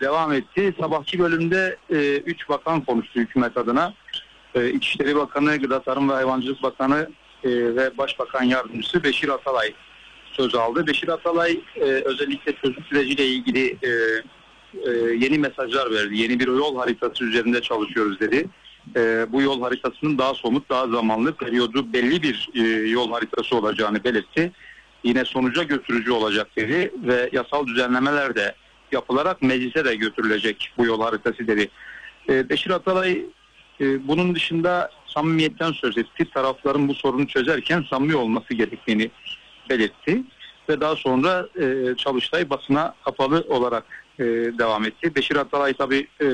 [0.00, 0.74] devam etti.
[0.80, 3.94] Sabahki bölümde 3 e, bakan konuştu hükümet adına.
[4.54, 7.10] E, İçişleri Bakanı, Gıda Tarım ve Hayvancılık Bakanı
[7.44, 9.74] e, ve Başbakan Yardımcısı Beşir Atalay
[10.32, 10.86] söz aldı.
[10.86, 13.88] Beşir Atalay e, özellikle çözüm süreciyle ilgili e,
[14.90, 16.16] e, yeni mesajlar verdi.
[16.16, 18.48] Yeni bir yol haritası üzerinde çalışıyoruz dedi
[18.96, 24.04] e, bu yol haritasının daha somut, daha zamanlı, periyodu belli bir e, yol haritası olacağını
[24.04, 24.52] belirtti.
[25.04, 28.54] Yine sonuca götürücü olacak dedi ve yasal düzenlemeler de
[28.92, 31.68] yapılarak meclise de götürülecek bu yol haritası dedi.
[32.28, 33.22] E, Beşir Atalay
[33.80, 36.30] e, bunun dışında samimiyetten söz etti.
[36.34, 39.10] Tarafların bu sorunu çözerken samimi olması gerektiğini
[39.70, 40.22] belirtti.
[40.68, 43.84] Ve daha sonra e, Çalıştay basına kapalı olarak
[44.18, 44.24] e,
[44.58, 45.14] devam etti.
[45.14, 46.26] Beşir Atalay tabi e,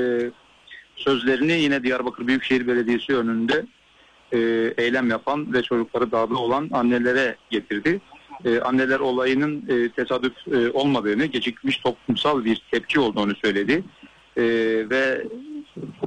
[1.00, 3.66] sözlerini yine Diyarbakır Büyükşehir Belediyesi önünde
[4.32, 4.38] e,
[4.78, 8.00] eylem yapan ve çocukları dağda olan annelere getirdi.
[8.44, 13.84] E, anneler olayının e, tesadüf e, olmadığını, gecikmiş toplumsal bir tepki olduğunu söyledi.
[14.36, 14.42] E,
[14.90, 15.24] ve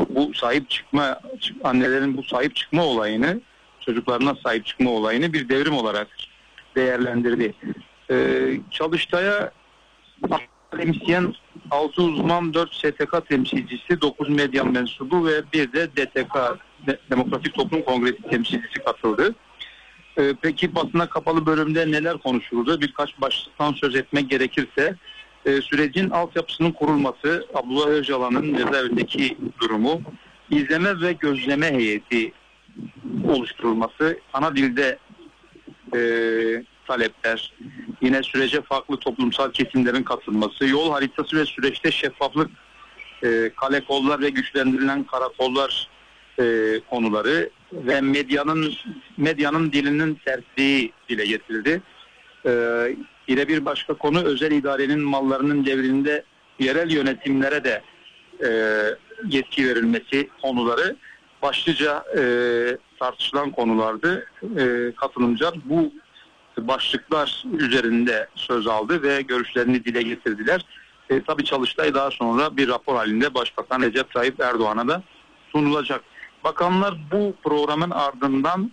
[0.10, 1.20] bu sahip çıkma,
[1.64, 3.42] annelerin bu sahip çıkma olayını,
[3.80, 6.08] çocuklarına sahip çıkma olayını bir devrim olarak
[6.76, 7.54] değerlendirdi.
[8.12, 9.52] E, Çalıştay'a
[10.32, 11.34] akademisyen
[11.74, 16.36] 6 uzman 4 STK temsilcisi 9 medya mensubu ve bir de DTK
[17.12, 19.36] Demokratik Toplum Kongresi temsilcisi katıldı.
[20.18, 22.82] Ee, peki basına kapalı bölümde neler konuşuldu?
[22.82, 24.96] Birkaç başlıktan söz etmek gerekirse
[25.46, 30.02] e, sürecin altyapısının kurulması, Abdullah Öcalan'ın cezaevindeki durumu,
[30.50, 32.32] izleme ve gözleme heyeti
[33.28, 34.98] oluşturulması, ana dilde
[35.96, 36.00] e,
[36.88, 37.54] talepler,
[38.04, 42.52] yine sürece farklı toplumsal kesimlerin katılması, yol haritası ve süreçte şeffaflık,
[43.24, 45.88] e, kale kollar ve güçlendirilen karakollar
[46.40, 48.74] e, konuları ve medyanın
[49.18, 51.82] medyanın dilinin tersliği dile getirildi.
[52.46, 52.52] E,
[53.28, 56.24] yine bir başka konu özel idarenin mallarının devrinde
[56.60, 57.82] yerel yönetimlere de
[58.46, 58.50] e,
[59.30, 60.96] yetki verilmesi konuları
[61.42, 62.24] başlıca e,
[63.00, 64.26] tartışılan konulardı.
[64.60, 65.92] E, katılımcılar bu
[66.58, 70.66] başlıklar üzerinde söz aldı ve görüşlerini dile getirdiler.
[71.10, 75.04] E, tabii Çalıştay daha sonra bir rapor halinde Başbakan Recep Tayyip Erdoğan'a da
[75.52, 76.02] sunulacak.
[76.44, 78.72] Bakanlar bu programın ardından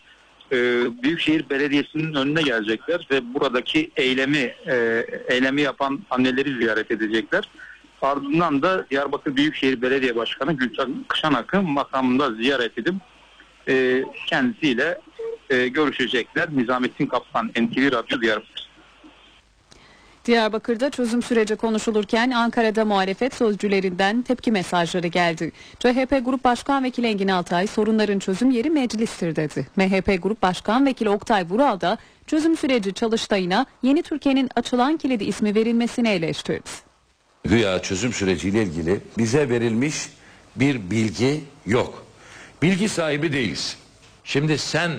[0.53, 0.57] e,
[1.03, 7.49] Büyükşehir Belediyesi'nin önüne gelecekler ve buradaki eylemi e, eylemi yapan anneleri ziyaret edecekler.
[8.03, 12.95] Ardından da Diyarbakır Büyükşehir Belediye Başkanı Gülcan Kışanak'ı makamında ziyaret edip
[13.69, 15.01] e, kendisiyle
[15.51, 16.49] e, görüşecekler.
[16.57, 18.61] Nizamettin Kaptan, NTV Radyo Diyarbakır.
[20.25, 25.53] Diyarbakır'da çözüm süreci konuşulurken Ankara'da muhalefet sözcülerinden tepki mesajları geldi.
[25.79, 29.67] CHP Grup Başkan Vekili Engin Altay sorunların çözüm yeri meclistir dedi.
[29.77, 35.55] MHP Grup Başkan Vekili Oktay Vural da çözüm süreci çalıştayına Yeni Türkiye'nin açılan kilidi ismi
[35.55, 36.71] verilmesini eleştirdi.
[37.45, 40.09] Güya çözüm süreciyle ilgili bize verilmiş
[40.57, 42.07] bir bilgi yok.
[42.63, 43.77] Bilgi sahibi değiliz.
[44.25, 44.91] Şimdi sen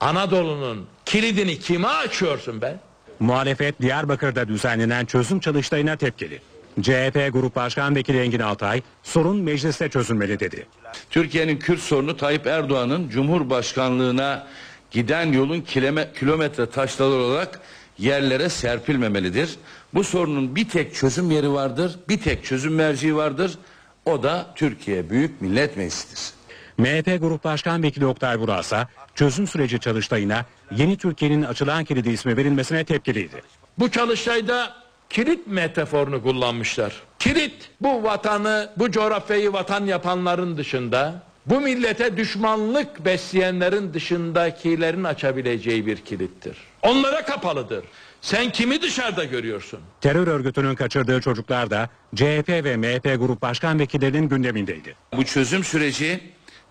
[0.00, 2.76] Anadolu'nun kilidini kime açıyorsun be?
[3.20, 6.40] Muhalefet Diyarbakır'da düzenlenen çözüm çalıştayına tepkili.
[6.82, 10.66] CHP Grup Başkan Vekili Engin Altay sorun mecliste çözülmeli dedi.
[11.10, 14.46] Türkiye'nin Kürt sorunu Tayyip Erdoğan'ın Cumhurbaşkanlığına
[14.90, 17.60] giden yolun kilome- kilometre taşları olarak
[17.98, 19.56] yerlere serpilmemelidir.
[19.94, 23.58] Bu sorunun bir tek çözüm yeri vardır, bir tek çözüm merciği vardır.
[24.04, 26.32] O da Türkiye Büyük Millet Meclisi'dir.
[26.78, 28.86] MHP Grup Başkan Vekili Oktay Vural ise
[29.20, 30.44] çözüm süreci çalıştayına
[30.76, 33.42] Yeni Türkiye'nin açılan kilidi ismi verilmesine tepkiliydi.
[33.78, 34.76] Bu çalıştayda
[35.10, 36.92] kilit metaforunu kullanmışlar.
[37.18, 45.96] Kilit bu vatanı, bu coğrafyayı vatan yapanların dışında, bu millete düşmanlık besleyenlerin dışındakilerin açabileceği bir
[45.96, 46.56] kilittir.
[46.82, 47.84] Onlara kapalıdır.
[48.20, 49.80] Sen kimi dışarıda görüyorsun?
[50.00, 54.94] Terör örgütünün kaçırdığı çocuklar da CHP ve MHP Grup Başkan Vekillerinin gündemindeydi.
[55.16, 56.20] Bu çözüm süreci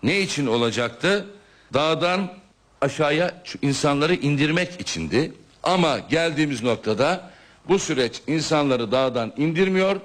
[0.02, 1.26] ne için olacaktı?
[1.74, 2.39] Dağdan
[2.80, 5.32] aşağıya insanları indirmek içindi.
[5.62, 7.30] Ama geldiğimiz noktada
[7.68, 9.96] bu süreç insanları dağdan indirmiyor.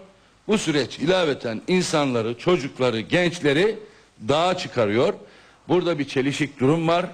[0.48, 3.80] Bu süreç ilaveten insanları, çocukları, gençleri
[4.28, 5.14] dağa çıkarıyor.
[5.68, 7.06] Burada bir çelişik durum var.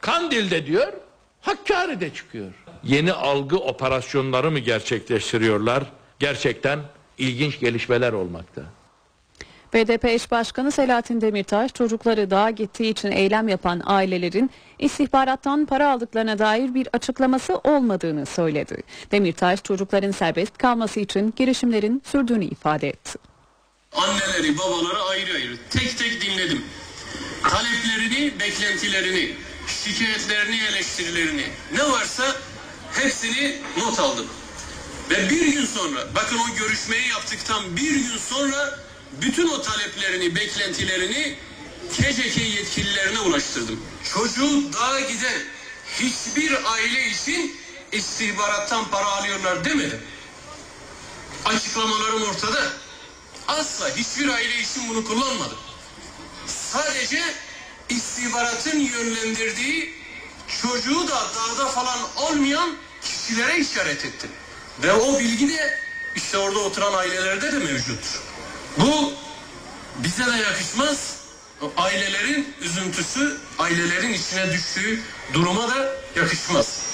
[0.00, 0.92] Kandil'de diyor,
[1.40, 2.52] Hakkari'de çıkıyor.
[2.84, 5.84] Yeni algı operasyonları mı gerçekleştiriyorlar?
[6.18, 6.80] Gerçekten
[7.18, 8.62] ilginç gelişmeler olmakta.
[9.74, 16.38] BDP eş başkanı Selahattin Demirtaş çocukları dağa gittiği için eylem yapan ailelerin istihbarattan para aldıklarına
[16.38, 18.82] dair bir açıklaması olmadığını söyledi.
[19.10, 23.18] Demirtaş çocukların serbest kalması için girişimlerin sürdüğünü ifade etti.
[23.92, 26.64] Anneleri, babaları ayrı ayrı tek tek dinledim.
[27.42, 29.34] Taleplerini, beklentilerini,
[29.66, 32.24] şikayetlerini, eleştirilerini ne varsa
[32.92, 34.26] hepsini not aldım.
[35.10, 41.38] Ve bir gün sonra, bakın o görüşmeyi yaptıktan bir gün sonra bütün o taleplerini, beklentilerini
[41.92, 43.80] KCK yetkililerine ulaştırdım.
[44.14, 45.42] Çocuğu dağa giden
[46.00, 47.56] hiçbir aile için
[47.92, 50.00] istihbarattan para alıyorlar demedim.
[51.44, 52.72] Açıklamalarım ortada.
[53.48, 55.58] Asla hiçbir aile için bunu kullanmadım.
[56.46, 57.22] Sadece
[57.88, 59.94] istihbaratın yönlendirdiği
[60.62, 64.30] çocuğu da dağda falan olmayan kişilere işaret ettim.
[64.82, 65.78] Ve o bilgi de
[66.16, 68.27] işte orada oturan ailelerde de mevcuttur.
[68.76, 69.12] Bu
[70.04, 71.18] bize de yakışmaz.
[71.76, 74.98] Ailelerin üzüntüsü, ailelerin içine düştüğü
[75.32, 76.88] duruma da yakışmaz.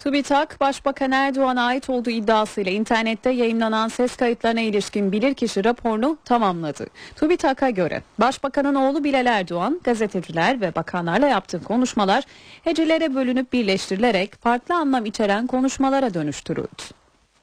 [0.00, 6.86] TÜBİTAK, Başbakan Erdoğan'a ait olduğu iddiasıyla internette yayınlanan ses kayıtlarına ilişkin bilirkişi raporunu tamamladı.
[7.16, 12.24] TÜBİTAK'a göre Başbakanın oğlu Bilal Erdoğan, gazeteciler ve bakanlarla yaptığı konuşmalar
[12.64, 16.97] hecelere bölünüp birleştirilerek farklı anlam içeren konuşmalara dönüştürüldü.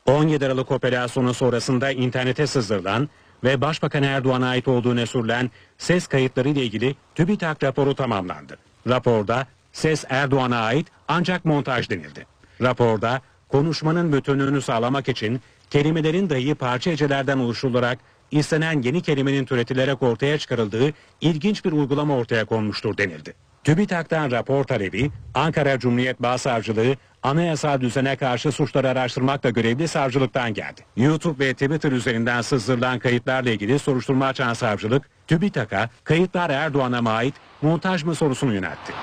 [0.05, 3.09] 17 Aralık operasyonu sonrasında internete sızdırılan
[3.43, 8.57] ve Başbakan Erdoğan'a ait olduğuna sürülen ses kayıtları ile ilgili TÜBİTAK raporu tamamlandı.
[8.87, 12.25] Raporda ses Erdoğan'a ait ancak montaj denildi.
[12.61, 17.99] Raporda konuşmanın bütünlüğünü sağlamak için kelimelerin dahi parça hecelerden oluşturularak
[18.31, 23.33] istenen yeni kelimenin türetilerek ortaya çıkarıldığı ilginç bir uygulama ortaya konmuştur denildi.
[23.65, 30.81] TÜBİTAK'tan rapor talebi, Ankara Cumhuriyet Başsavcılığı anayasal düzene karşı suçları araştırmakla görevli savcılıktan geldi.
[30.97, 37.33] YouTube ve Twitter üzerinden sızdırılan kayıtlarla ilgili soruşturma açan savcılık, TÜBİTAK'a kayıtlar Erdoğan'a mı ait
[37.61, 38.93] montaj mı sorusunu yöneltti.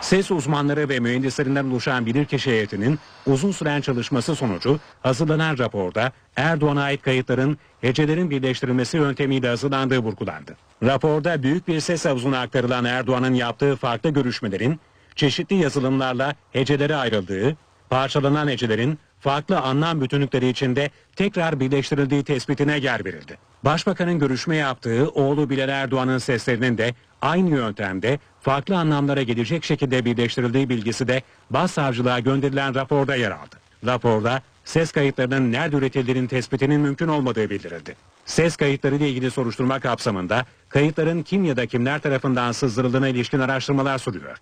[0.00, 7.02] Ses uzmanları ve mühendislerinden oluşan bilirkişi heyetinin uzun süren çalışması sonucu hazırlanan raporda Erdoğan'a ait
[7.02, 10.56] kayıtların hecelerin birleştirilmesi yöntemiyle hazırlandığı vurgulandı.
[10.82, 14.80] Raporda büyük bir ses havuzuna aktarılan Erdoğan'ın yaptığı farklı görüşmelerin
[15.16, 17.56] çeşitli yazılımlarla hecelere ayrıldığı,
[17.90, 23.38] parçalanan hecelerin farklı anlam bütünlükleri içinde tekrar birleştirildiği tespitine yer verildi.
[23.64, 30.68] Başbakanın görüşme yaptığı oğlu Bilal Erdoğan'ın seslerinin de aynı yöntemde farklı anlamlara gelecek şekilde birleştirildiği
[30.68, 33.56] bilgisi de başsavcılığa gönderilen raporda yer aldı.
[33.86, 37.96] Raporda ses kayıtlarının nerede üretildiğinin tespitinin mümkün olmadığı bildirildi.
[38.24, 43.98] Ses kayıtları ile ilgili soruşturma kapsamında kayıtların kim ya da kimler tarafından sızdırıldığına ilişkin araştırmalar
[43.98, 44.40] sürüyor.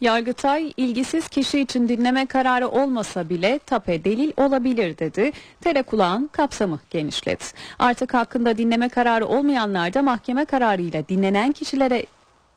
[0.00, 5.32] Yargıtay ilgisiz kişi için dinleme kararı olmasa bile tape delil olabilir dedi.
[5.60, 7.44] Telekulağın kapsamı genişledi.
[7.78, 12.06] Artık hakkında dinleme kararı olmayanlar da mahkeme kararıyla dinlenen kişilere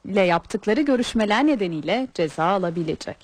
[0.08, 3.18] ile yaptıkları görüşmeler nedeniyle ceza alabilecek.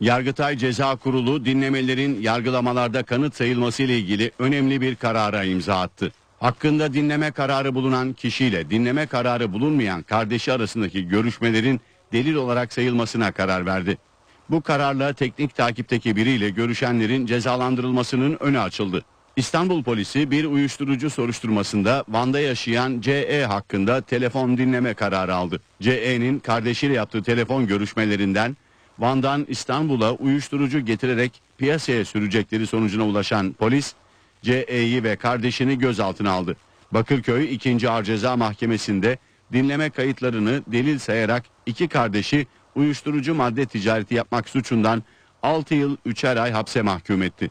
[0.00, 6.12] Yargıtay Ceza Kurulu dinlemelerin yargılamalarda kanıt sayılması ile ilgili önemli bir karara imza attı.
[6.40, 11.80] Hakkında dinleme kararı bulunan kişiyle dinleme kararı bulunmayan kardeşi arasındaki görüşmelerin
[12.12, 13.98] delil olarak sayılmasına karar verdi.
[14.50, 19.04] Bu kararla teknik takipteki biriyle görüşenlerin cezalandırılmasının önü açıldı.
[19.40, 25.60] İstanbul polisi bir uyuşturucu soruşturmasında Van'da yaşayan CE hakkında telefon dinleme kararı aldı.
[25.82, 28.56] CE'nin kardeşiyle yaptığı telefon görüşmelerinden
[28.98, 33.94] Van'dan İstanbul'a uyuşturucu getirerek piyasaya sürecekleri sonucuna ulaşan polis
[34.42, 36.56] CE'yi ve kardeşini gözaltına aldı.
[36.92, 37.90] Bakırköy 2.
[37.90, 39.18] Ağır Ceza Mahkemesi'nde
[39.52, 45.02] dinleme kayıtlarını delil sayarak iki kardeşi uyuşturucu madde ticareti yapmak suçundan
[45.42, 47.50] 6 yıl 3'er ay hapse mahkum etti.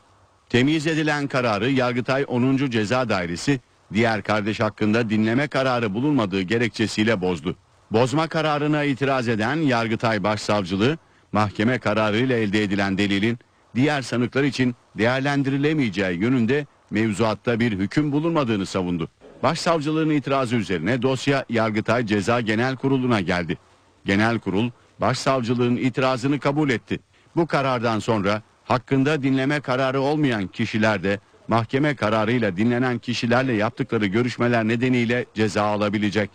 [0.49, 2.57] Temyiz edilen kararı Yargıtay 10.
[2.69, 3.59] Ceza Dairesi
[3.93, 7.55] diğer kardeş hakkında dinleme kararı bulunmadığı gerekçesiyle bozdu.
[7.91, 10.97] Bozma kararına itiraz eden Yargıtay Başsavcılığı
[11.31, 13.39] mahkeme kararıyla elde edilen delilin
[13.75, 19.09] diğer sanıklar için değerlendirilemeyeceği yönünde mevzuatta bir hüküm bulunmadığını savundu.
[19.43, 23.57] Başsavcılığın itirazı üzerine dosya Yargıtay Ceza Genel Kurulu'na geldi.
[24.05, 24.69] Genel Kurul
[25.01, 26.99] başsavcılığın itirazını kabul etti.
[27.35, 34.67] Bu karardan sonra hakkında dinleme kararı olmayan kişiler de mahkeme kararıyla dinlenen kişilerle yaptıkları görüşmeler
[34.67, 36.29] nedeniyle ceza alabilecek.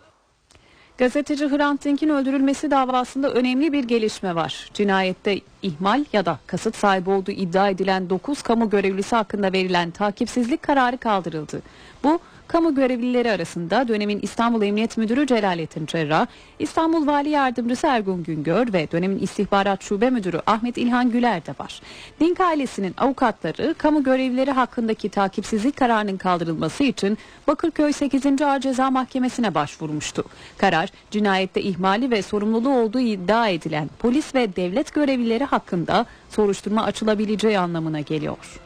[0.99, 4.71] Gazeteci Hrant Dink'in öldürülmesi davasında önemli bir gelişme var.
[4.75, 10.63] Cinayette ihmal ya da kasıt sahibi olduğu iddia edilen 9 kamu görevlisi hakkında verilen takipsizlik
[10.63, 11.63] kararı kaldırıldı.
[12.05, 12.21] Bu
[12.55, 16.27] kamu görevlileri arasında dönemin İstanbul Emniyet Müdürü Celalettin Cerrah,
[16.59, 21.81] İstanbul Vali Yardımcısı Ergun Güngör ve dönemin İstihbarat Şube Müdürü Ahmet İlhan Güler de var.
[22.21, 28.43] Dink ailesinin avukatları kamu görevlileri hakkındaki takipsizlik kararının kaldırılması için Bakırköy 8.
[28.43, 30.25] Ağır Ceza Mahkemesi'ne başvurmuştu.
[30.59, 37.59] Karar cinayette ihmali ve sorumluluğu olduğu iddia edilen polis ve devlet görevlileri hakkında soruşturma açılabileceği
[37.59, 38.61] anlamına geliyor.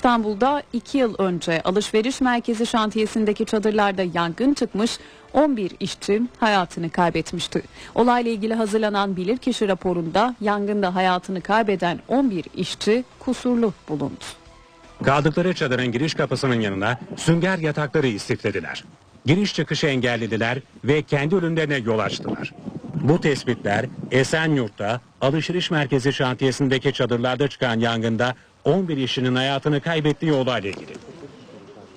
[0.00, 4.98] İstanbul'da 2 yıl önce alışveriş merkezi şantiyesindeki çadırlarda yangın çıkmış
[5.32, 7.62] 11 işçi hayatını kaybetmişti.
[7.94, 14.24] Olayla ilgili hazırlanan bilirkişi raporunda yangında hayatını kaybeden 11 işçi kusurlu bulundu.
[15.04, 18.84] Kaldıkları çadırın giriş kapısının yanına sünger yatakları istiflediler.
[19.26, 22.52] Giriş çıkışı engellediler ve kendi ölümlerine yol açtılar.
[22.94, 28.34] Bu tespitler Esenyurt'ta alışveriş merkezi şantiyesindeki çadırlarda çıkan yangında
[28.64, 30.92] 11 işçinin hayatını kaybettiği olayla ilgili.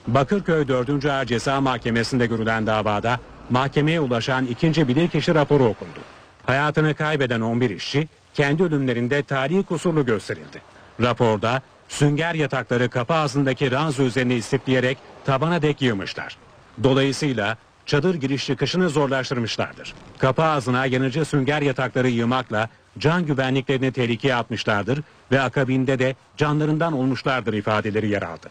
[0.08, 1.06] Bakırköy 4.
[1.06, 6.00] Ağır Ceza Mahkemesi'nde görülen davada mahkemeye ulaşan ikinci bilirkişi raporu okundu.
[6.46, 10.62] Hayatını kaybeden 11 işçi kendi ölümlerinde tarihi kusurlu gösterildi.
[11.02, 16.38] Raporda sünger yatakları kapı ağzındaki ranzo üzerine istifleyerek tabana dek yığmışlar.
[16.84, 19.94] Dolayısıyla çadır giriş çıkışını zorlaştırmışlardır.
[20.18, 27.54] Kapı ağzına yanıcı sünger yatakları yığmakla can güvenliklerini tehlikeye atmışlardır ve akabinde de canlarından olmuşlardır
[27.54, 28.50] ifadeleri yer aldı.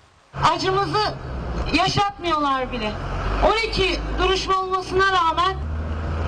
[0.54, 1.14] Acımızı
[1.74, 2.92] yaşatmıyorlar bile.
[3.66, 5.56] 12 duruşma olmasına rağmen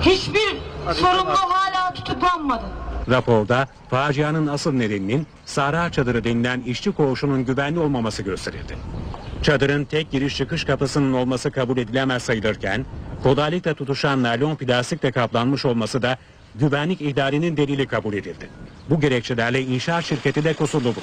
[0.01, 0.57] hiçbir
[0.93, 2.65] sorumlu hala tutuklanmadı.
[3.09, 8.77] Raporda facianın asıl nedeninin Sahra çadırı denilen işçi koğuşunun güvenli olmaması gösterildi.
[9.43, 12.85] Çadırın tek giriş çıkış kapısının olması kabul edilemez sayılırken
[13.23, 16.17] kolaylıkla tutuşan naylon plastikle kaplanmış olması da
[16.59, 18.49] güvenlik ihlalinin delili kabul edildi.
[18.89, 20.99] Bu gerekçelerle inşaat şirketi de kusurlu bulundu.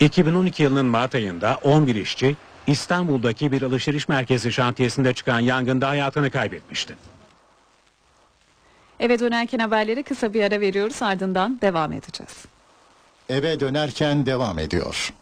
[0.00, 2.36] 2012 yılının Mart ayında 11 işçi
[2.66, 6.94] İstanbul'daki bir alışveriş merkezi şantiyesinde çıkan yangında hayatını kaybetmişti.
[9.00, 12.44] Eve dönerken haberleri kısa bir ara veriyoruz ardından devam edeceğiz.
[13.28, 15.12] Eve dönerken devam ediyor.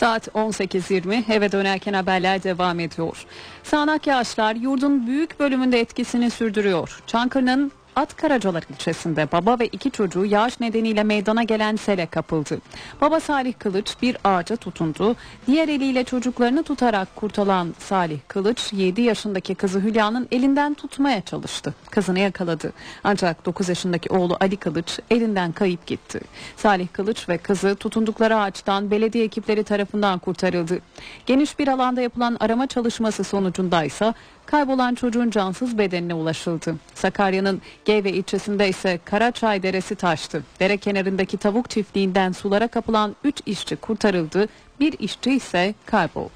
[0.00, 3.26] Saat 18.20 eve dönerken haberler devam ediyor.
[3.62, 7.02] Sağanak yağışlar yurdun büyük bölümünde etkisini sürdürüyor.
[7.06, 12.60] Çankırı'nın At Karacalar ilçesinde baba ve iki çocuğu yağış nedeniyle meydana gelen sele kapıldı.
[13.00, 15.16] Baba Salih Kılıç bir ağaca tutundu.
[15.46, 21.74] Diğer eliyle çocuklarını tutarak kurtulan Salih Kılıç 7 yaşındaki kızı Hülya'nın elinden tutmaya çalıştı.
[21.90, 22.72] Kızını yakaladı.
[23.04, 26.20] Ancak 9 yaşındaki oğlu Ali Kılıç elinden kayıp gitti.
[26.56, 30.78] Salih Kılıç ve kızı tutundukları ağaçtan belediye ekipleri tarafından kurtarıldı.
[31.26, 34.14] Geniş bir alanda yapılan arama çalışması sonucundaysa
[34.46, 36.74] kaybolan çocuğun cansız bedenine ulaşıldı.
[36.94, 40.42] Sakarya'nın Geyve ilçesinde ise Karaçay Deresi taştı.
[40.60, 44.48] Dere kenarındaki tavuk çiftliğinden sulara kapılan 3 işçi kurtarıldı.
[44.80, 46.30] Bir işçi ise kayboldu.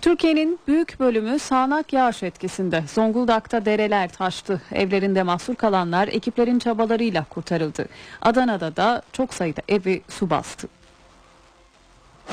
[0.00, 2.84] Türkiye'nin büyük bölümü sağanak yağış etkisinde.
[2.94, 4.62] Zonguldak'ta dereler taştı.
[4.72, 7.86] Evlerinde mahsur kalanlar ekiplerin çabalarıyla kurtarıldı.
[8.22, 10.68] Adana'da da çok sayıda evi su bastı.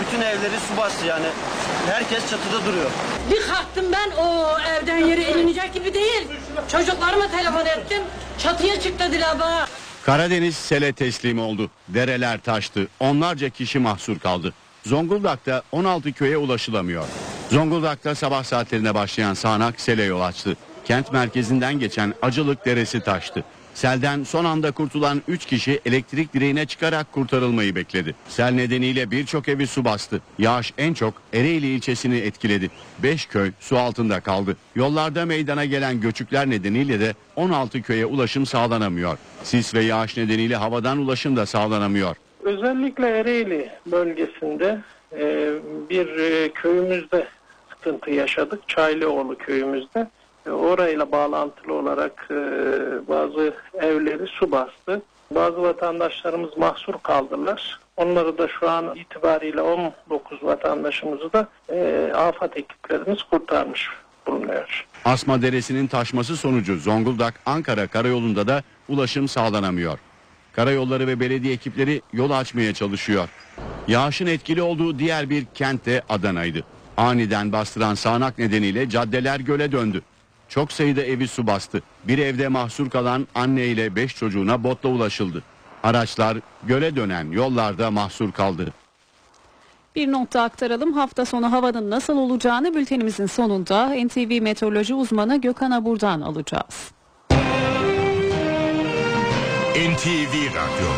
[0.02, 1.26] Bütün evleri su bastı yani.
[1.90, 2.92] Herkes çatıda duruyor.
[3.32, 6.28] Bir kalktım ben o evden yere elinecek gibi değil.
[6.72, 8.04] Çocuklarıma telefon ettim.
[8.38, 9.68] Çatıya çık dediler bana.
[10.04, 11.70] Karadeniz sele teslim oldu.
[11.88, 12.88] Dereler taştı.
[13.00, 14.54] Onlarca kişi mahsur kaldı.
[14.86, 17.06] Zonguldak'ta 16 köye ulaşılamıyor.
[17.52, 20.58] Zonguldak'ta sabah saatlerine başlayan sağanak sele yol açtı.
[20.86, 23.44] Kent merkezinden geçen Acılık Deresi taştı.
[23.76, 28.16] Selden son anda kurtulan 3 kişi elektrik direğine çıkarak kurtarılmayı bekledi.
[28.28, 30.22] Sel nedeniyle birçok evi su bastı.
[30.40, 32.70] Yağış en çok Ereğli ilçesini etkiledi.
[33.04, 34.58] 5 köy su altında kaldı.
[34.76, 39.18] Yollarda meydana gelen göçükler nedeniyle de 16 köye ulaşım sağlanamıyor.
[39.44, 42.16] Sis ve yağış nedeniyle havadan ulaşım da sağlanamıyor.
[42.44, 44.82] Özellikle Ereğli bölgesinde
[45.20, 45.52] e,
[45.90, 47.28] bir e, köyümüzde
[47.70, 48.70] sıkıntı yaşadık.
[48.70, 50.08] Çaylıoğlu köyümüzde.
[50.46, 52.36] E, orayla bağlantılı olarak e,
[53.10, 55.02] bazı evleri su bastı.
[55.32, 57.80] Bazı vatandaşlarımız mahsur kaldılar.
[57.98, 63.90] Onları da şu an itibariyle 19 vatandaşımızı da e, afet ekiplerimiz kurtarmış
[64.28, 64.88] bulunuyor.
[65.06, 70.00] Asma Deresi'nin taşması sonucu Zonguldak-Ankara karayolunda da ulaşım sağlanamıyor.
[70.54, 73.30] Karayolları ve belediye ekipleri yol açmaya çalışıyor.
[73.88, 76.64] Yağışın etkili olduğu diğer bir kent de Adana'ydı.
[76.98, 80.02] Aniden bastıran sağanak nedeniyle caddeler göle döndü.
[80.56, 81.82] Çok sayıda evi su bastı.
[82.04, 85.44] Bir evde mahsur kalan anne ile beş çocuğuna botla ulaşıldı.
[85.84, 88.74] Araçlar göle dönen yollarda mahsur kaldı.
[89.96, 90.94] Bir nokta aktaralım.
[90.94, 96.92] Hafta sonu havanın nasıl olacağını bültenimizin sonunda NTV meteoroloji uzmanı Gökhan Abur'dan alacağız.
[99.76, 100.90] NTV Radyo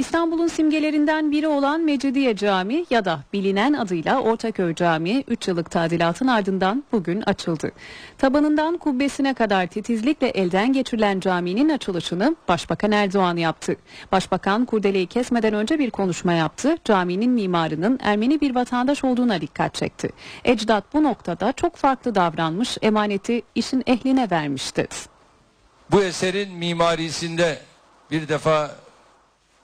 [0.00, 6.26] İstanbul'un simgelerinden biri olan Mecidiye Camii ya da bilinen adıyla Ortaköy Camii 3 yıllık tadilatın
[6.26, 7.72] ardından bugün açıldı.
[8.18, 13.76] Tabanından kubbesine kadar titizlikle elden geçirilen caminin açılışını Başbakan Erdoğan yaptı.
[14.12, 16.76] Başbakan kurdeleyi kesmeden önce bir konuşma yaptı.
[16.84, 20.10] Caminin mimarının Ermeni bir vatandaş olduğuna dikkat çekti.
[20.44, 24.88] Ecdat bu noktada çok farklı davranmış, emaneti işin ehline vermişti.
[25.90, 27.58] Bu eserin mimarisinde
[28.10, 28.70] bir defa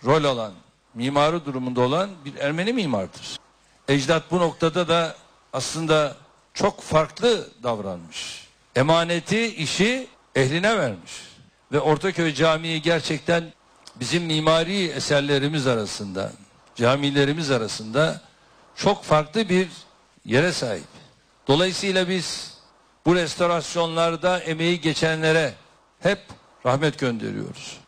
[0.06, 0.52] rol alan,
[0.94, 3.38] mimarı durumunda olan bir Ermeni mimardır.
[3.88, 5.16] Ecdat bu noktada da
[5.52, 6.16] aslında
[6.54, 8.46] çok farklı davranmış.
[8.76, 11.12] Emaneti, işi ehline vermiş.
[11.72, 13.44] Ve Ortaköy Camii gerçekten
[14.00, 16.32] bizim mimari eserlerimiz arasında,
[16.74, 18.20] camilerimiz arasında
[18.76, 19.68] çok farklı bir
[20.24, 20.84] yere sahip.
[21.48, 22.54] Dolayısıyla biz
[23.06, 25.54] bu restorasyonlarda emeği geçenlere
[26.00, 26.18] hep
[26.66, 27.85] rahmet gönderiyoruz.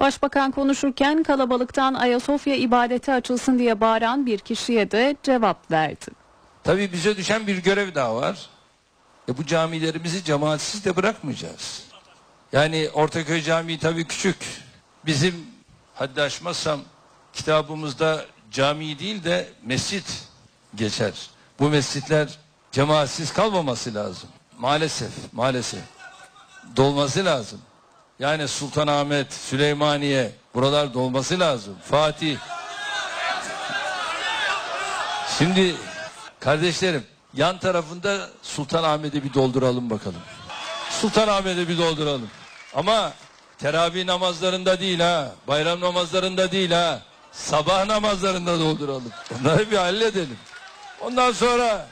[0.00, 6.06] Başbakan konuşurken kalabalıktan Ayasofya ibadeti açılsın diye bağıran bir kişiye de cevap verdi.
[6.64, 8.48] Tabii bize düşen bir görev daha var.
[9.28, 11.82] E bu camilerimizi cemaatsiz de bırakmayacağız.
[12.52, 14.36] Yani Ortaköy Camii tabii küçük.
[15.06, 15.46] Bizim
[15.94, 16.80] haddi aşmazsam
[17.32, 20.28] kitabımızda cami değil de mescit
[20.74, 21.30] geçer.
[21.60, 22.38] Bu mescitler
[22.72, 24.28] cemaatsiz kalmaması lazım.
[24.58, 25.80] Maalesef, maalesef.
[26.76, 27.60] Dolması lazım.
[28.18, 31.74] Yani Sultanahmet, Süleymaniye buralar dolması lazım.
[31.90, 32.36] Fatih.
[35.38, 35.74] Şimdi
[36.40, 37.04] kardeşlerim
[37.34, 40.20] yan tarafında Sultanahmet'i bir dolduralım bakalım.
[40.90, 42.30] Sultanahmet'i bir dolduralım.
[42.74, 43.12] Ama
[43.58, 45.32] teravih namazlarında değil ha.
[45.48, 47.02] Bayram namazlarında değil ha.
[47.32, 49.12] Sabah namazlarında dolduralım.
[49.40, 50.38] Onları bir halledelim.
[51.00, 51.86] Ondan sonra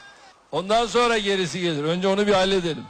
[0.51, 1.83] ondan sonra gerisi gelir.
[1.83, 2.83] Önce onu bir halledelim.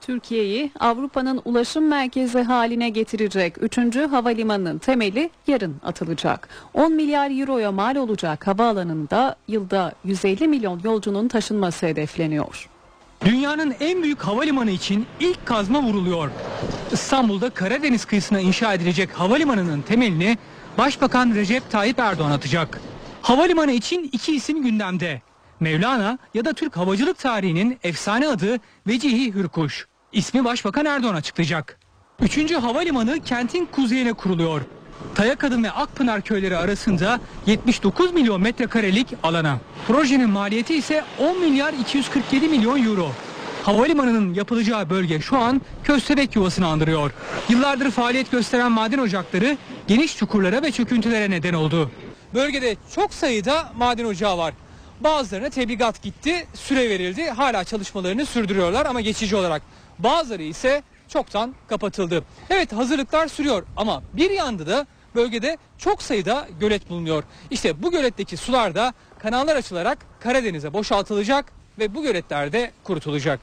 [0.00, 3.96] Türkiye'yi Avrupa'nın ulaşım merkezi haline getirecek 3.
[3.96, 6.48] havalimanının temeli yarın atılacak.
[6.74, 12.68] 10 milyar euroya mal olacak havaalanında yılda 150 milyon yolcunun taşınması hedefleniyor.
[13.24, 16.30] Dünyanın en büyük havalimanı için ilk kazma vuruluyor.
[16.92, 20.38] İstanbul'da Karadeniz kıyısına inşa edilecek havalimanının temelini
[20.78, 22.80] Başbakan Recep Tayyip Erdoğan atacak.
[23.22, 25.22] Havalimanı için iki isim gündemde.
[25.60, 29.89] Mevlana ya da Türk havacılık tarihinin efsane adı Vecihi Hürkuş.
[30.12, 31.78] İsmi Başbakan Erdoğan açıklayacak.
[32.20, 34.60] Üçüncü havalimanı kentin kuzeyine kuruluyor.
[35.14, 39.58] Tayakadın ve Akpınar köyleri arasında 79 milyon metrekarelik alana.
[39.86, 43.12] Projenin maliyeti ise 10 milyar 247 milyon euro.
[43.62, 47.10] Havalimanının yapılacağı bölge şu an köstebek yuvasını andırıyor.
[47.48, 49.56] Yıllardır faaliyet gösteren maden ocakları
[49.88, 51.90] geniş çukurlara ve çöküntülere neden oldu.
[52.34, 54.54] Bölgede çok sayıda maden ocağı var.
[55.00, 57.30] Bazılarına tebligat gitti, süre verildi.
[57.30, 59.62] Hala çalışmalarını sürdürüyorlar ama geçici olarak.
[60.02, 62.24] Bazıları ise çoktan kapatıldı.
[62.50, 67.24] Evet hazırlıklar sürüyor ama bir yanda da bölgede çok sayıda gölet bulunuyor.
[67.50, 73.40] İşte bu göletteki sular da kanallar açılarak Karadeniz'e boşaltılacak ve bu göletler de kurutulacak.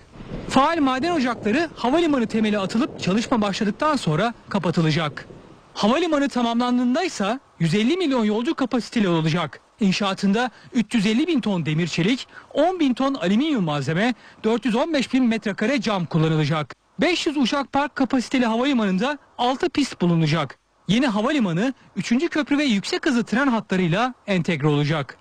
[0.49, 5.25] Faal maden ocakları havalimanı temeli atılıp çalışma başladıktan sonra kapatılacak.
[5.73, 9.59] Havalimanı tamamlandığında ise 150 milyon yolcu kapasiteli olacak.
[9.79, 16.05] İnşaatında 350 bin ton demir çelik, 10 bin ton alüminyum malzeme, 415 bin metrekare cam
[16.05, 16.75] kullanılacak.
[17.01, 20.59] 500 uçak park kapasiteli havalimanında 6 pist bulunacak.
[20.87, 22.29] Yeni havalimanı 3.
[22.29, 25.17] köprü ve yüksek hızlı tren hatlarıyla entegre olacak.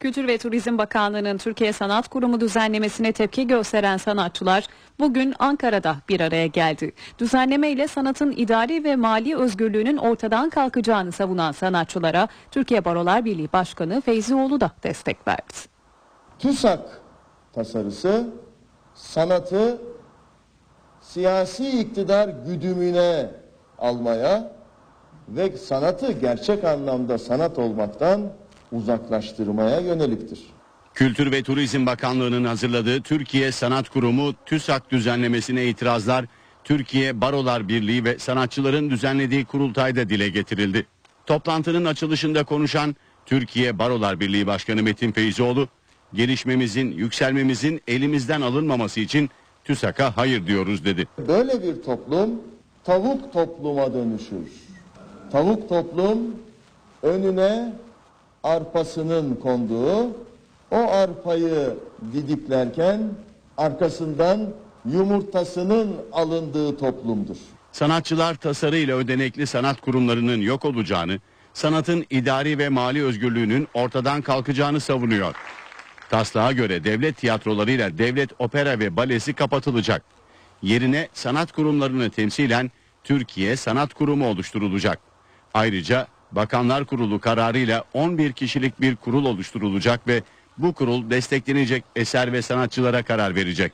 [0.00, 4.66] Kültür ve Turizm Bakanlığı'nın Türkiye Sanat Kurumu düzenlemesine tepki gösteren sanatçılar
[4.98, 6.92] bugün Ankara'da bir araya geldi.
[7.18, 14.00] Düzenleme ile sanatın idari ve mali özgürlüğünün ortadan kalkacağını savunan sanatçılara Türkiye Barolar Birliği Başkanı
[14.00, 15.54] Feyzioğlu da destek verdi.
[16.38, 17.00] TÜSAK
[17.52, 18.30] tasarısı
[18.94, 19.78] sanatı
[21.00, 23.30] siyasi iktidar güdümüne
[23.78, 24.52] almaya
[25.28, 28.20] ve sanatı gerçek anlamda sanat olmaktan
[28.72, 30.40] uzaklaştırmaya yöneliktir.
[30.94, 36.24] Kültür ve Turizm Bakanlığı'nın hazırladığı Türkiye Sanat Kurumu TÜSAK düzenlemesine itirazlar
[36.64, 40.86] Türkiye Barolar Birliği ve sanatçıların düzenlediği kurultayda dile getirildi.
[41.26, 42.96] Toplantının açılışında konuşan
[43.26, 45.68] Türkiye Barolar Birliği Başkanı Metin Feyzoğlu,
[46.14, 49.30] gelişmemizin, yükselmemizin elimizden alınmaması için
[49.64, 51.06] TÜSAK'a hayır diyoruz dedi.
[51.28, 52.30] Böyle bir toplum
[52.84, 54.52] tavuk topluma dönüşür.
[55.32, 56.18] Tavuk toplum
[57.02, 57.72] önüne
[58.44, 60.06] arpasının konduğu,
[60.70, 61.76] o arpayı
[62.12, 63.00] didiklerken
[63.56, 64.48] arkasından
[64.84, 67.36] yumurtasının alındığı toplumdur.
[67.72, 71.18] Sanatçılar tasarıyla ödenekli sanat kurumlarının yok olacağını,
[71.54, 75.34] sanatın idari ve mali özgürlüğünün ortadan kalkacağını savunuyor.
[76.10, 80.02] Taslağa göre devlet tiyatrolarıyla devlet opera ve balesi kapatılacak.
[80.62, 82.70] Yerine sanat kurumlarını temsilen
[83.04, 84.98] Türkiye Sanat Kurumu oluşturulacak.
[85.54, 90.22] Ayrıca Bakanlar Kurulu kararıyla 11 kişilik bir kurul oluşturulacak ve
[90.58, 93.72] bu kurul desteklenecek eser ve sanatçılara karar verecek.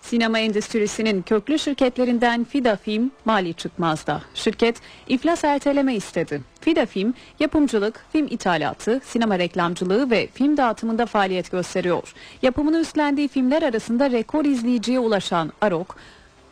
[0.00, 4.22] Sinema endüstrisinin köklü şirketlerinden Fida Film mali çıkmazda.
[4.34, 4.76] Şirket
[5.08, 6.40] iflas erteleme istedi.
[6.60, 12.14] Fida Film yapımcılık, film ithalatı, sinema reklamcılığı ve film dağıtımında faaliyet gösteriyor.
[12.42, 15.96] Yapımını üstlendiği filmler arasında rekor izleyiciye ulaşan Arok,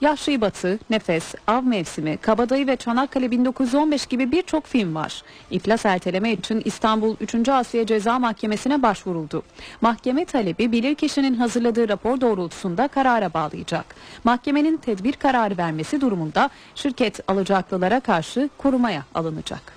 [0.00, 5.22] Yaşlı Batı, Nefes, Av Mevsimi, Kabadayı ve Çanakkale 1915 gibi birçok film var.
[5.50, 7.48] İflas erteleme için İstanbul 3.
[7.48, 9.42] Asya Ceza Mahkemesi'ne başvuruldu.
[9.80, 13.94] Mahkeme talebi bilirkişinin hazırladığı rapor doğrultusunda karara bağlayacak.
[14.24, 19.72] Mahkemenin tedbir kararı vermesi durumunda şirket alacaklılara karşı korumaya alınacak.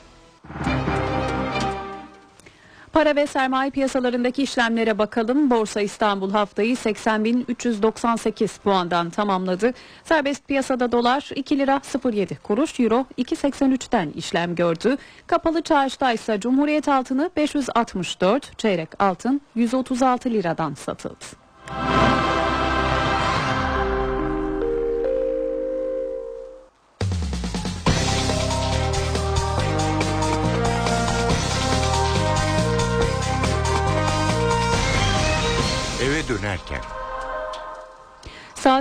[2.93, 5.49] Para ve sermaye piyasalarındaki işlemlere bakalım.
[5.49, 9.73] Borsa İstanbul haftayı 80.398 puandan tamamladı.
[10.03, 14.97] Serbest piyasada dolar 2 lira 07 kuruş, euro 2.83'ten işlem gördü.
[15.27, 21.25] Kapalı çarşıda ise Cumhuriyet altını 564, çeyrek altın 136 liradan satıldı.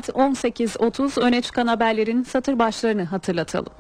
[0.00, 3.72] Saat 18.30 öne çıkan haberlerin satır başlarını hatırlatalım.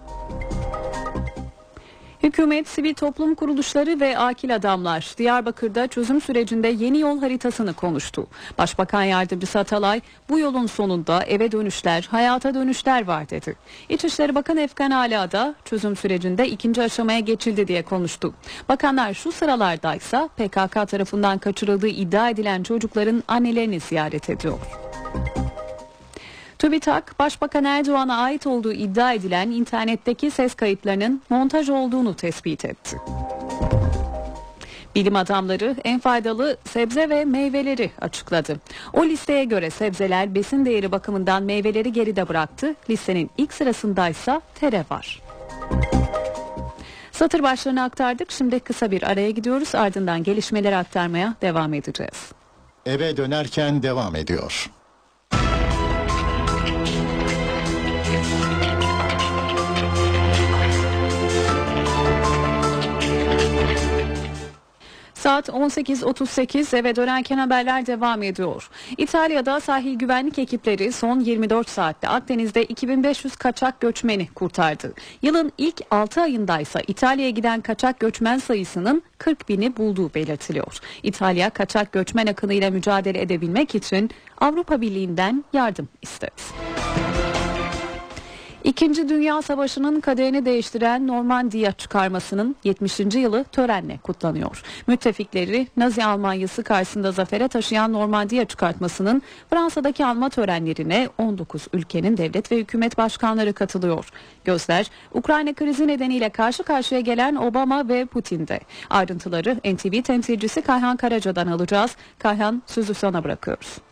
[2.22, 8.26] Hükümet, sivil toplum kuruluşları ve akil adamlar Diyarbakır'da çözüm sürecinde yeni yol haritasını konuştu.
[8.58, 13.56] Başbakan Yardımcısı Atalay, bu yolun sonunda eve dönüşler, hayata dönüşler var dedi.
[13.88, 18.34] İçişleri Bakanı Efkan Ala da çözüm sürecinde ikinci aşamaya geçildi diye konuştu.
[18.68, 24.58] Bakanlar şu sıralardaysa PKK tarafından kaçırıldığı iddia edilen çocukların annelerini ziyaret ediyor.
[26.60, 32.96] TÜBİTAK, Başbakan Erdoğan'a ait olduğu iddia edilen internetteki ses kayıtlarının montaj olduğunu tespit etti.
[34.94, 38.60] Bilim adamları en faydalı sebze ve meyveleri açıkladı.
[38.92, 42.74] O listeye göre sebzeler besin değeri bakımından meyveleri geride bıraktı.
[42.90, 45.22] Listenin ilk sırasındaysa tere var.
[47.12, 48.30] Satır başlarını aktardık.
[48.30, 49.74] Şimdi kısa bir araya gidiyoruz.
[49.74, 52.32] Ardından gelişmeleri aktarmaya devam edeceğiz.
[52.86, 54.70] Eve dönerken devam ediyor.
[65.20, 68.70] Saat 18.38 eve dönerken haberler devam ediyor.
[68.98, 74.94] İtalya'da sahil güvenlik ekipleri son 24 saatte Akdeniz'de 2500 kaçak göçmeni kurtardı.
[75.22, 80.78] Yılın ilk 6 ayındaysa İtalya'ya giden kaçak göçmen sayısının 40 bini bulduğu belirtiliyor.
[81.02, 84.10] İtalya kaçak göçmen akınıyla mücadele edebilmek için
[84.40, 86.42] Avrupa Birliği'nden yardım istedi.
[88.64, 93.00] İkinci Dünya Savaşı'nın kaderini değiştiren Normandiya çıkarmasının 70.
[93.00, 94.62] yılı törenle kutlanıyor.
[94.86, 102.56] Müttefikleri Nazi Almanyası karşısında zafere taşıyan Normandiya çıkartmasının Fransa'daki alma törenlerine 19 ülkenin devlet ve
[102.56, 104.08] hükümet başkanları katılıyor.
[104.44, 108.60] Gözler Ukrayna krizi nedeniyle karşı karşıya gelen Obama ve Putin'de.
[108.90, 111.96] Ayrıntıları NTV temsilcisi Kayhan Karaca'dan alacağız.
[112.18, 113.89] Kayhan sözü sana bırakıyoruz.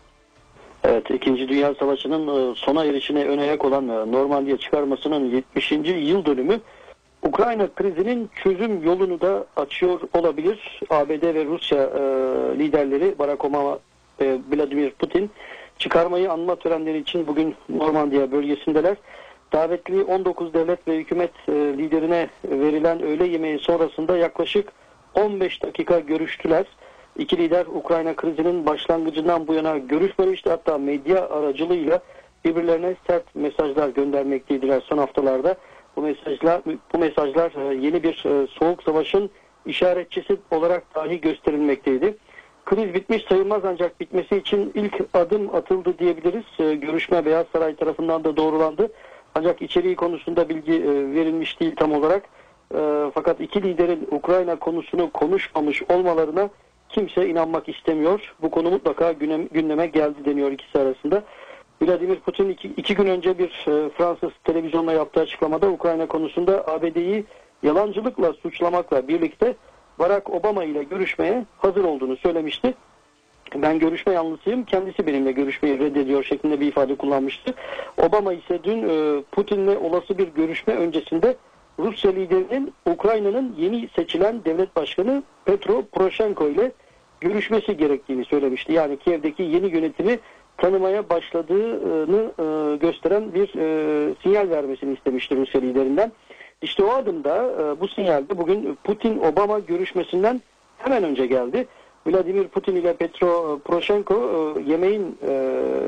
[0.89, 5.72] Evet, İkinci Dünya Savaşı'nın e, sona erişine ön ayak olan e, Normandiya çıkarmasının 70.
[5.86, 6.61] yıl dönümü
[7.22, 10.80] Ukrayna krizinin çözüm yolunu da açıyor olabilir.
[10.91, 12.01] ABD ve Rusya e,
[12.59, 13.78] liderleri Barack Obama
[14.20, 15.30] ve Vladimir Putin
[15.78, 18.97] çıkarmayı anma törenleri için bugün Normandiya bölgesindeler.
[19.53, 24.72] Davetli 19 devlet ve hükümet liderine verilen öğle yemeği sonrasında yaklaşık
[25.14, 26.66] 15 dakika görüştüler.
[27.19, 30.51] İki lider Ukrayna krizinin başlangıcından bu yana görüşmemişti.
[30.51, 32.01] Hatta medya aracılığıyla
[32.45, 35.57] birbirlerine sert mesajlar göndermekteydiler son haftalarda.
[35.97, 36.61] Bu mesajlar
[36.95, 39.31] bu mesajlar e, yeni bir e, soğuk savaşın
[39.66, 42.16] işaretçisi olarak dahi gösterilmekteydi.
[42.64, 46.45] Kriz bitmiş sayılmaz ancak bitmesi için ilk adım atıldı diyebiliriz.
[46.59, 48.93] E, görüşme Beyaz Saray tarafından da doğrulandı.
[49.35, 50.73] Ancak içeriği konusunda bilgi
[51.14, 52.23] verilmiş değil tam olarak.
[53.14, 56.51] Fakat iki liderin Ukrayna konusunu konuşmamış olmalarına
[56.89, 58.34] kimse inanmak istemiyor.
[58.43, 59.12] Bu konu mutlaka
[59.53, 61.22] gündeme geldi deniyor ikisi arasında.
[61.82, 67.24] Vladimir Putin iki, iki gün önce bir e, Fransız televizyonla yaptığı açıklamada Ukrayna konusunda ABD'yi
[67.62, 69.55] yalancılıkla suçlamakla birlikte
[69.99, 72.74] Barack Obama ile görüşmeye hazır olduğunu söylemişti.
[73.55, 77.55] Ben görüşme yanlısıyım, kendisi benimle görüşmeyi reddediyor şeklinde bir ifade kullanmıştı.
[77.97, 81.36] Obama ise dün e, Putin'le olası bir görüşme öncesinde
[81.79, 86.72] Rusya liderinin Ukrayna'nın yeni seçilen devlet başkanı Petro Poroshenko ile
[87.20, 88.72] görüşmesi gerektiğini söylemişti.
[88.72, 90.18] Yani Kiev'deki yeni yönetimi
[90.57, 96.12] tanımaya başladığını e, gösteren bir e, sinyal vermesini istemişti Rusya liderinden.
[96.62, 100.41] İşte o adımda e, bu sinyalde bugün Putin-Obama görüşmesinden
[100.79, 101.66] hemen önce geldi.
[102.07, 104.14] Vladimir Putin ile Petro Poroshenko
[104.66, 105.18] yemeğin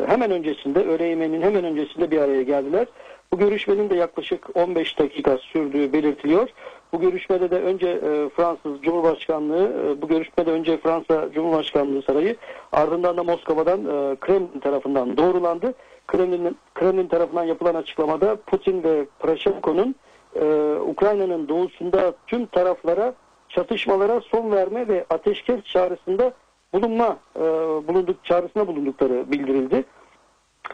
[0.06, 2.86] hemen öncesinde, öğle yemeğinin hemen öncesinde bir araya geldiler.
[3.32, 6.48] Bu görüşmenin de yaklaşık 15 dakika sürdüğü belirtiliyor.
[6.92, 12.36] Bu görüşmede de önce e, Fransız Cumhurbaşkanlığı, e, bu görüşmede önce Fransa Cumhurbaşkanlığı sarayı,
[12.72, 15.74] ardından da Moskova'dan e, Kremlin tarafından doğrulandı.
[16.06, 19.94] Kremlin, Kremlin tarafından yapılan açıklamada Putin ve Poroshenko'nun
[20.34, 23.14] e, Ukrayna'nın doğusunda tüm taraflara
[23.48, 26.32] çatışmalara son verme ve ateşkes çağrısında
[26.72, 27.40] bulunma e,
[27.88, 29.84] bulunduk çağrısına bulundukları bildirildi.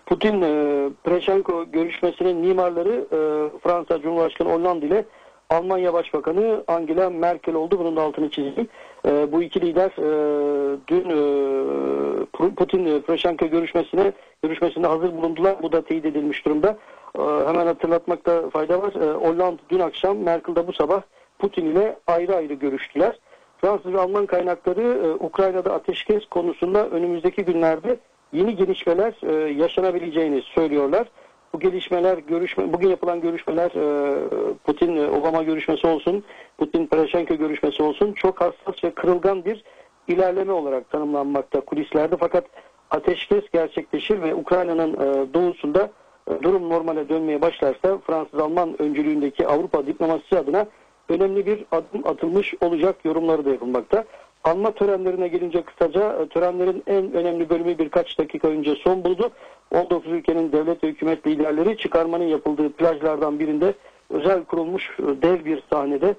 [0.06, 3.18] Putin e, Poroshenko görüşmesinin mimarları e,
[3.58, 5.04] Fransa Cumhurbaşkanı Hollande ile
[5.50, 7.78] Almanya Başbakanı Angela Merkel oldu.
[7.78, 8.68] Bunun da altını çizeyim.
[9.06, 15.62] E, bu iki lider e, dün e, Putin e, Poroshenko görüşmesine görüşmesinde hazır bulundular.
[15.62, 16.76] Bu da teyit edilmiş durumda.
[17.18, 18.92] E, hemen hatırlatmakta fayda var.
[18.94, 21.02] E, Hollande dün akşam Merkel de bu sabah
[21.38, 23.18] Putin ile ayrı ayrı görüştüler.
[23.60, 27.96] Fransız ve Alman kaynakları e, Ukrayna'da ateşkes konusunda önümüzdeki günlerde
[28.32, 31.08] yeni gelişmeler e, yaşanabileceğini söylüyorlar.
[31.52, 36.24] Bu gelişmeler, görüşme, bugün yapılan görüşmeler e, Putin e, görüşmesi olsun,
[36.58, 39.64] Putin Poroshenko görüşmesi olsun çok hassas ve kırılgan bir
[40.08, 42.16] ilerleme olarak tanımlanmakta kulislerde.
[42.16, 42.44] Fakat
[42.90, 45.90] ateşkes gerçekleşir ve Ukrayna'nın e, doğusunda
[46.30, 50.66] e, durum normale dönmeye başlarsa Fransız-Alman öncülüğündeki Avrupa diplomasisi adına
[51.08, 54.04] önemli bir adım atılmış olacak yorumları da yapılmakta.
[54.46, 59.30] Anma törenlerine gelince kısaca e, törenlerin en önemli bölümü birkaç dakika önce son buldu.
[59.70, 63.74] 19 ülkenin devlet ve hükümet liderleri çıkarmanın yapıldığı plajlardan birinde
[64.10, 66.14] özel kurulmuş e, dev bir sahnede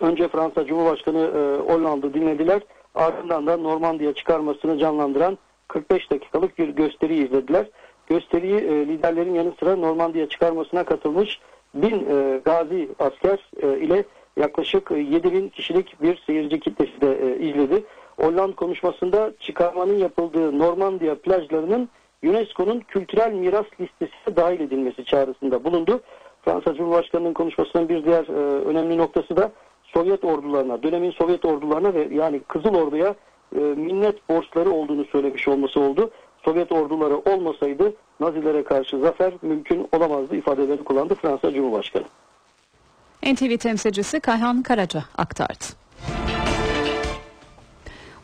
[0.00, 2.62] önce Fransa Cumhurbaşkanı e, Hollande'ı dinlediler.
[2.94, 5.38] Ardından da Normandiya çıkarmasını canlandıran
[5.68, 7.66] 45 dakikalık bir gösteri izlediler.
[8.06, 11.40] gösteriyi liderlerin yanı sıra Normandiya çıkarmasına katılmış
[11.74, 12.06] bin
[12.44, 14.04] gazi asker ile
[14.36, 17.84] yaklaşık 7 bin kişilik bir seyirci kitlesi de e, izledi.
[18.16, 21.88] Hollanda konuşmasında çıkarmanın yapıldığı Normandiya plajlarının
[22.24, 26.00] UNESCO'nun kültürel miras listesine dahil edilmesi çağrısında bulundu.
[26.42, 32.08] Fransa Cumhurbaşkanı'nın konuşmasının bir diğer e, önemli noktası da Sovyet ordularına, dönemin Sovyet ordularına ve
[32.12, 33.14] yani Kızıl Ordu'ya
[33.56, 36.10] e, minnet borçları olduğunu söylemiş olması oldu.
[36.44, 42.04] Sovyet orduları olmasaydı Nazilere karşı zafer mümkün olamazdı ifadelerini kullandı Fransa Cumhurbaşkanı.
[43.34, 45.64] NTV temsilcisi Kayhan Karaca aktardı.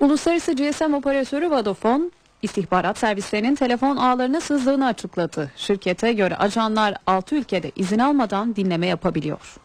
[0.01, 2.05] Uluslararası GSM operatörü Vodafone,
[2.43, 5.51] istihbarat servislerinin telefon ağlarına sızdığını açıkladı.
[5.57, 9.57] Şirkete göre ajanlar 6 ülkede izin almadan dinleme yapabiliyor.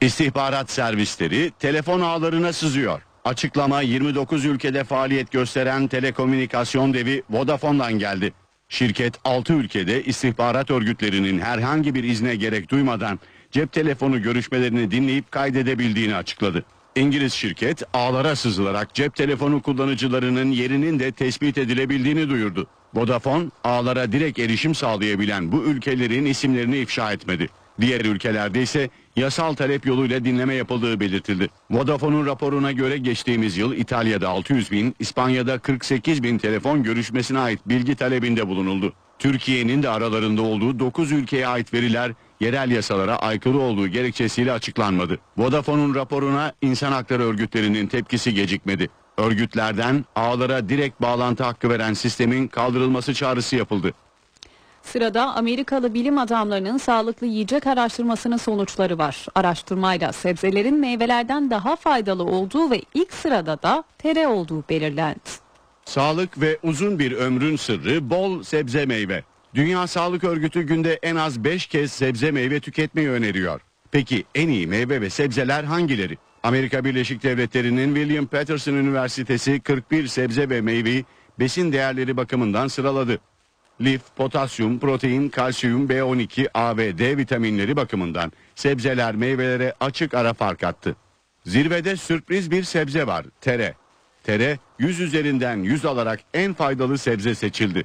[0.00, 3.02] İstihbarat servisleri telefon ağlarına sızıyor.
[3.24, 8.32] Açıklama 29 ülkede faaliyet gösteren telekomünikasyon devi Vodafone'dan geldi.
[8.68, 13.18] Şirket 6 ülkede istihbarat örgütlerinin herhangi bir izne gerek duymadan
[13.56, 16.64] cep telefonu görüşmelerini dinleyip kaydedebildiğini açıkladı.
[16.96, 22.66] İngiliz şirket ağlara sızılarak cep telefonu kullanıcılarının yerinin de tespit edilebildiğini duyurdu.
[22.94, 27.48] Vodafone ağlara direkt erişim sağlayabilen bu ülkelerin isimlerini ifşa etmedi.
[27.80, 31.48] Diğer ülkelerde ise yasal talep yoluyla dinleme yapıldığı belirtildi.
[31.70, 37.94] Vodafone'un raporuna göre geçtiğimiz yıl İtalya'da 600 bin, İspanya'da 48 bin telefon görüşmesine ait bilgi
[37.94, 38.92] talebinde bulunuldu.
[39.18, 45.18] Türkiye'nin de aralarında olduğu 9 ülkeye ait veriler yerel yasalara aykırı olduğu gerekçesiyle açıklanmadı.
[45.36, 48.88] Vodafone'un raporuna insan hakları örgütlerinin tepkisi gecikmedi.
[49.18, 53.92] Örgütlerden ağlara direkt bağlantı hakkı veren sistemin kaldırılması çağrısı yapıldı.
[54.82, 59.26] Sırada Amerikalı bilim adamlarının sağlıklı yiyecek araştırmasının sonuçları var.
[59.34, 65.20] Araştırmayla sebzelerin meyvelerden daha faydalı olduğu ve ilk sırada da tere olduğu belirlendi.
[65.84, 69.24] Sağlık ve uzun bir ömrün sırrı bol sebze meyve.
[69.56, 73.60] Dünya Sağlık Örgütü günde en az 5 kez sebze meyve tüketmeyi öneriyor.
[73.90, 76.18] Peki en iyi meyve ve sebzeler hangileri?
[76.42, 81.04] Amerika Birleşik Devletleri'nin William Patterson Üniversitesi 41 sebze ve meyveyi
[81.38, 83.18] besin değerleri bakımından sıraladı.
[83.80, 90.64] Lif, potasyum, protein, kalsiyum, B12, A ve D vitaminleri bakımından sebzeler meyvelere açık ara fark
[90.64, 90.96] attı.
[91.46, 93.74] Zirvede sürpriz bir sebze var, tere.
[94.24, 97.84] Tere 100 üzerinden 100 alarak en faydalı sebze seçildi.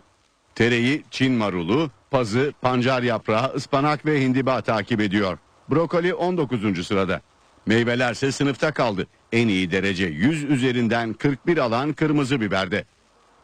[0.56, 5.38] Tereyi Çin marulu, pazı, pancar yaprağı, ıspanak ve hindiba takip ediyor.
[5.70, 6.88] Brokoli 19.
[6.88, 7.22] sırada.
[7.66, 9.08] Meyvelerse sınıfta kaldı.
[9.32, 12.86] En iyi derece 100 üzerinden 41 alan kırmızı biberde.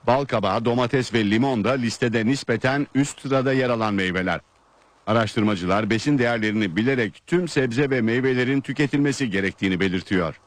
[0.08, 4.40] Bal kabağı, domates ve limon da listede nispeten üst sırada yer alan meyveler.
[5.08, 10.40] Araştırmacılar besin değerlerini bilerek tüm sebze ve meyvelerin tüketilmesi gerektiğini belirtiyor.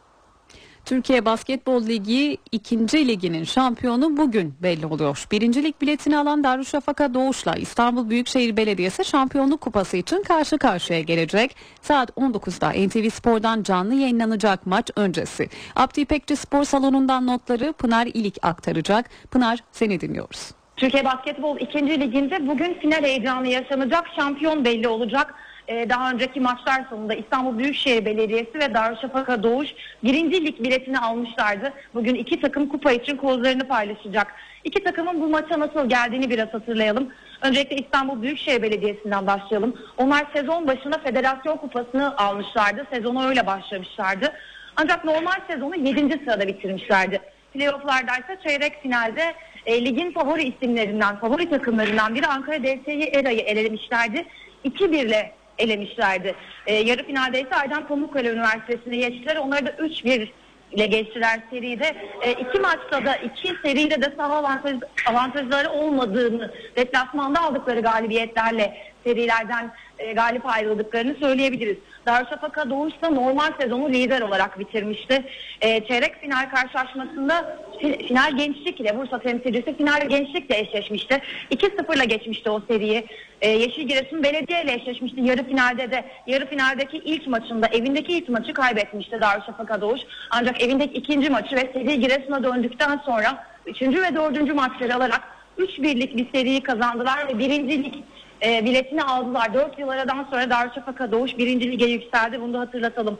[0.85, 3.09] Türkiye Basketbol Ligi 2.
[3.09, 5.27] liginin şampiyonu bugün belli oluyor.
[5.33, 11.57] Birinci lig biletini alan Darüşşafaka Doğuş'la İstanbul Büyükşehir Belediyesi şampiyonluk kupası için karşı karşıya gelecek.
[11.83, 15.49] Saat 19'da NTV Spor'dan canlı yayınlanacak maç öncesi.
[15.77, 19.11] Abdi İpekçi Spor Salonu'ndan notları Pınar İlik aktaracak.
[19.31, 20.51] Pınar seni dinliyoruz.
[20.77, 22.01] Türkiye Basketbol 2.
[22.01, 24.05] Liginde bugün final heyecanı yaşanacak.
[24.17, 25.35] Şampiyon belli olacak.
[25.71, 29.69] Ee, daha önceki maçlar sonunda İstanbul Büyükşehir Belediyesi ve Darüşşafaka Doğuş
[30.05, 31.73] birinci lig biletini almışlardı.
[31.95, 34.27] Bugün iki takım kupa için kozlarını paylaşacak.
[34.65, 37.09] İki takımın bu maça nasıl geldiğini biraz hatırlayalım.
[37.43, 39.77] Öncelikle İstanbul Büyükşehir Belediyesi'nden başlayalım.
[39.99, 42.87] Onlar sezon başına federasyon kupasını almışlardı.
[42.93, 44.33] Sezonu öyle başlamışlardı.
[44.77, 46.25] Ancak normal sezonu 7.
[46.25, 47.21] sırada bitirmişlerdi.
[47.53, 49.35] Playoff'larda ise çeyrek finalde
[49.67, 54.25] e, ligin favori isimlerinden, favori takımlarından biri Ankara DSİ Era'yı elemişlerdi.
[54.65, 56.35] 2-1 ile elemişlerdi.
[56.67, 59.37] E, yarı finalde ise Aydan Pamukkale Üniversitesi'ne geçtiler.
[59.37, 60.29] Onları da 3-1
[60.73, 61.97] ile geçtiler seride.
[62.23, 69.73] E, iki maçta da iki seride de saha avantaj, avantajları olmadığını, deplasmanda aldıkları galibiyetlerle serilerden
[69.99, 71.77] e, galip ayrıldıklarını söyleyebiliriz.
[72.07, 75.25] Darüşşafaka Doğuş da normal sezonu lider olarak bitirmişti.
[75.61, 81.23] E, çeyrek final karşılaşmasında final gençlik ile Bursa temsilcisi final gençlikle eşleşmişti.
[81.51, 83.07] 2-0 ile geçmişti o seriyi.
[83.41, 85.21] E, Yeşil Giresun Belediye ile eşleşmişti.
[85.21, 90.01] Yarı finalde de yarı finaldeki ilk maçında evindeki ilk maçı kaybetmişti Darüşşafaka Doğuş.
[90.31, 95.23] Ancak evindeki ikinci maçı ve seri Giresun'a döndükten sonra üçüncü ve dördüncü maçları alarak
[95.59, 98.05] 3-1'lik bir seriyi kazandılar ve birincilik
[98.47, 99.55] e, biletini aldılar.
[99.55, 102.41] 4 yıl aradan sonra Darüşşafaka Doğuş birinci lige yükseldi.
[102.41, 103.19] Bunu da hatırlatalım.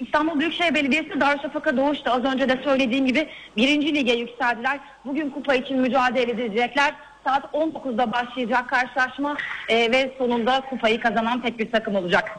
[0.00, 4.80] İstanbul Büyükşehir Belediyesi Darüşşafaka Doğuş da az önce de söylediğim gibi birinci lige yükseldiler.
[5.04, 6.94] Bugün kupa için mücadele edecekler.
[7.24, 9.36] Saat 19'da başlayacak karşılaşma
[9.68, 12.38] e, ve sonunda kupayı kazanan tek bir takım olacak.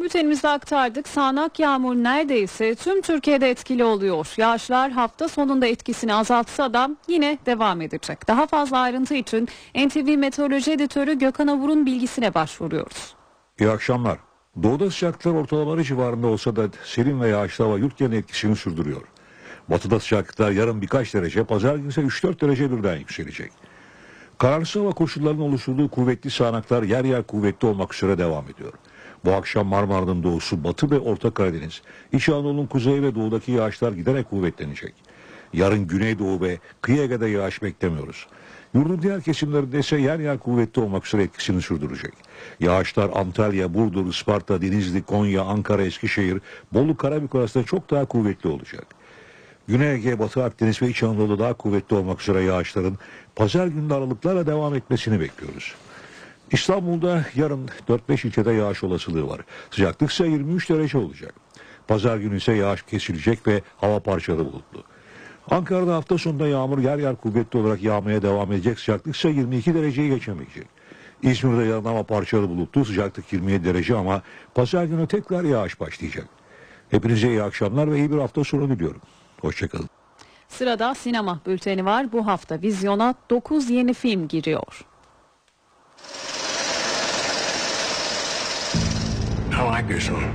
[0.00, 1.08] Bültenimizde aktardık.
[1.08, 4.34] Sağanak yağmur neredeyse tüm Türkiye'de etkili oluyor.
[4.36, 8.28] Yağışlar hafta sonunda etkisini azaltsa da yine devam edecek.
[8.28, 13.14] Daha fazla ayrıntı için NTV Meteoroloji Editörü Gökhan Avur'un bilgisine başvuruyoruz.
[13.60, 14.31] İyi akşamlar.
[14.62, 19.02] Doğuda sıcaklıklar ortalamaları civarında olsa da serin ve yağışlı hava yurt genelinde etkisini sürdürüyor.
[19.68, 23.52] Batıda sıcaklıklar yarın birkaç derece, pazar günü ise 3-4 derece birden yükselecek.
[24.38, 28.72] Kararsız hava koşullarının oluşturduğu kuvvetli sağanaklar yer yer kuvvetli olmak üzere devam ediyor.
[29.24, 31.82] Bu akşam Marmara'nın doğusu, Batı ve Orta Karadeniz,
[32.12, 34.94] İç Anadolu'nun kuzeyi ve doğudaki yağışlar giderek kuvvetlenecek.
[35.52, 38.26] Yarın Güneydoğu ve Kıyı Ege'de yağış beklemiyoruz.
[38.74, 42.12] Yurdun diğer kesimlerinde ise yer yer kuvvetli olmak üzere etkisini sürdürecek.
[42.60, 46.40] Yağışlar Antalya, Burdur, Isparta, Denizli, Konya, Ankara, Eskişehir,
[46.72, 48.86] Bolu, Karabük arasında çok daha kuvvetli olacak.
[49.68, 52.98] Güney Ege, Batı Akdeniz ve İç Anadolu'da daha kuvvetli olmak üzere yağışların
[53.36, 55.74] pazar günü aralıklarla devam etmesini bekliyoruz.
[56.52, 59.40] İstanbul'da yarın 4-5 ilçede yağış olasılığı var.
[59.70, 61.34] Sıcaklık ise 23 derece olacak.
[61.88, 64.84] Pazar günü ise yağış kesilecek ve hava parçalı bulutlu.
[65.50, 68.78] Ankara'da hafta sonunda yağmur yer yer kuvvetli olarak yağmaya devam edecek.
[68.78, 70.66] Sıcaklık ise 22 dereceyi geçemeyecek.
[71.22, 72.84] İzmir'de yarın hava parçalı bulutlu.
[72.84, 74.22] Sıcaklık 27 derece ama
[74.54, 76.28] pazar günü tekrar yağış başlayacak.
[76.90, 79.00] Hepinize iyi akşamlar ve iyi bir hafta sonu diliyorum.
[79.40, 79.88] Hoşçakalın.
[80.48, 82.12] Sırada sinema bülteni var.
[82.12, 84.84] Bu hafta vizyona 9 yeni film giriyor.
[89.52, 90.32] I like this one.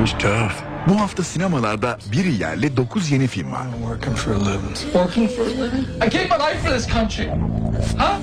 [0.00, 0.69] He's tough.
[0.88, 3.66] Bu hafta sinemalarda biri yerli 9 yeni film var.
[3.80, 4.76] Working for a living.
[4.76, 5.86] Working for a living?
[6.06, 7.28] I gave my life for this country.
[7.98, 8.20] Huh?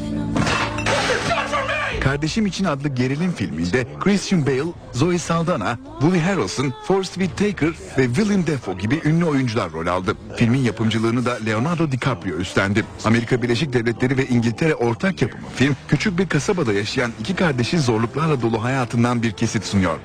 [2.02, 8.48] Kardeşim için adlı gerilim filminde Christian Bale, Zoe Saldana, Woody Harrelson, Forrest Whitaker ve Willem
[8.48, 10.16] Dafoe gibi ünlü oyuncular rol aldı.
[10.38, 12.86] Filmin yapımcılığını da Leonardo DiCaprio üstlendi.
[13.06, 18.42] Amerika Birleşik Devletleri ve İngiltere ortak yapımı film, küçük bir kasabada yaşayan iki kardeşin zorluklarla
[18.42, 20.00] dolu hayatından bir kesit sunuyor.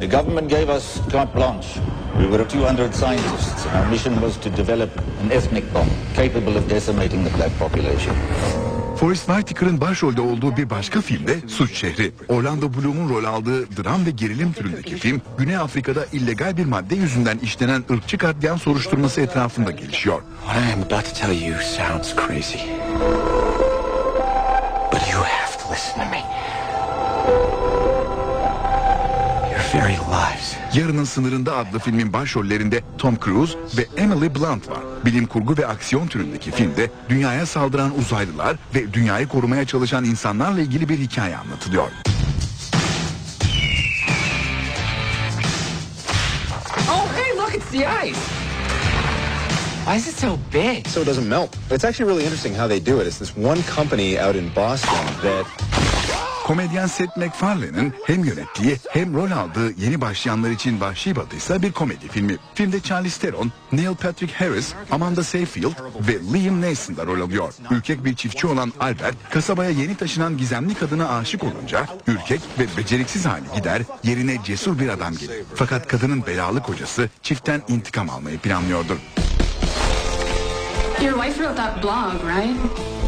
[0.00, 1.80] The government gave us carte blanche.
[2.18, 4.90] We were 200 scientists and our mission was to develop
[5.22, 8.14] an ethnic bomb capable of decimating the black population.
[8.96, 12.12] Forrest Whitaker'ın başrolde olduğu bir başka filmde Suç Şehri.
[12.28, 17.38] Orlando Bloom'un rol aldığı dram ve gerilim türündeki film, Güney Afrika'da illegal bir madde yüzünden
[17.38, 20.22] işlenen ırkçı katliam soruşturması etrafında gelişiyor.
[20.46, 22.58] What I am about to tell you sounds crazy.
[24.92, 26.22] But you have to listen to me.
[29.74, 34.80] Very lives Yarının Sınırında adlı filmin başrollerinde Tom Cruise ve Emily Blunt var.
[35.04, 40.88] Bilim kurgu ve aksiyon türündeki filmde dünyaya saldıran uzaylılar ve dünyayı korumaya çalışan insanlarla ilgili
[40.88, 41.88] bir hikaye anlatılıyor.
[46.90, 48.18] Oh, hey, look, it's the ice.
[49.84, 50.86] Why is it so big?
[50.86, 51.56] So it doesn't melt.
[51.70, 53.06] It's actually really interesting how they do it.
[53.06, 55.46] It's this one company out in Boston that
[56.50, 62.08] Komedyen Seth MacFarlane'ın hem yönettiği hem rol aldığı yeni başlayanlar için Vahşi Batı bir komedi
[62.08, 62.36] filmi.
[62.54, 65.72] Filmde Charlize Theron, Neil Patrick Harris, Amanda Seyfield
[66.08, 67.54] ve Liam Neeson da rol alıyor.
[67.70, 73.26] Ürkek bir çiftçi olan Albert, kasabaya yeni taşınan gizemli kadına aşık olunca ürkek ve beceriksiz
[73.26, 75.44] hale gider, yerine cesur bir adam gelir.
[75.54, 78.96] Fakat kadının belalı kocası çiftten intikam almayı planlıyordur.
[81.02, 82.99] Your wife wrote that blog, right?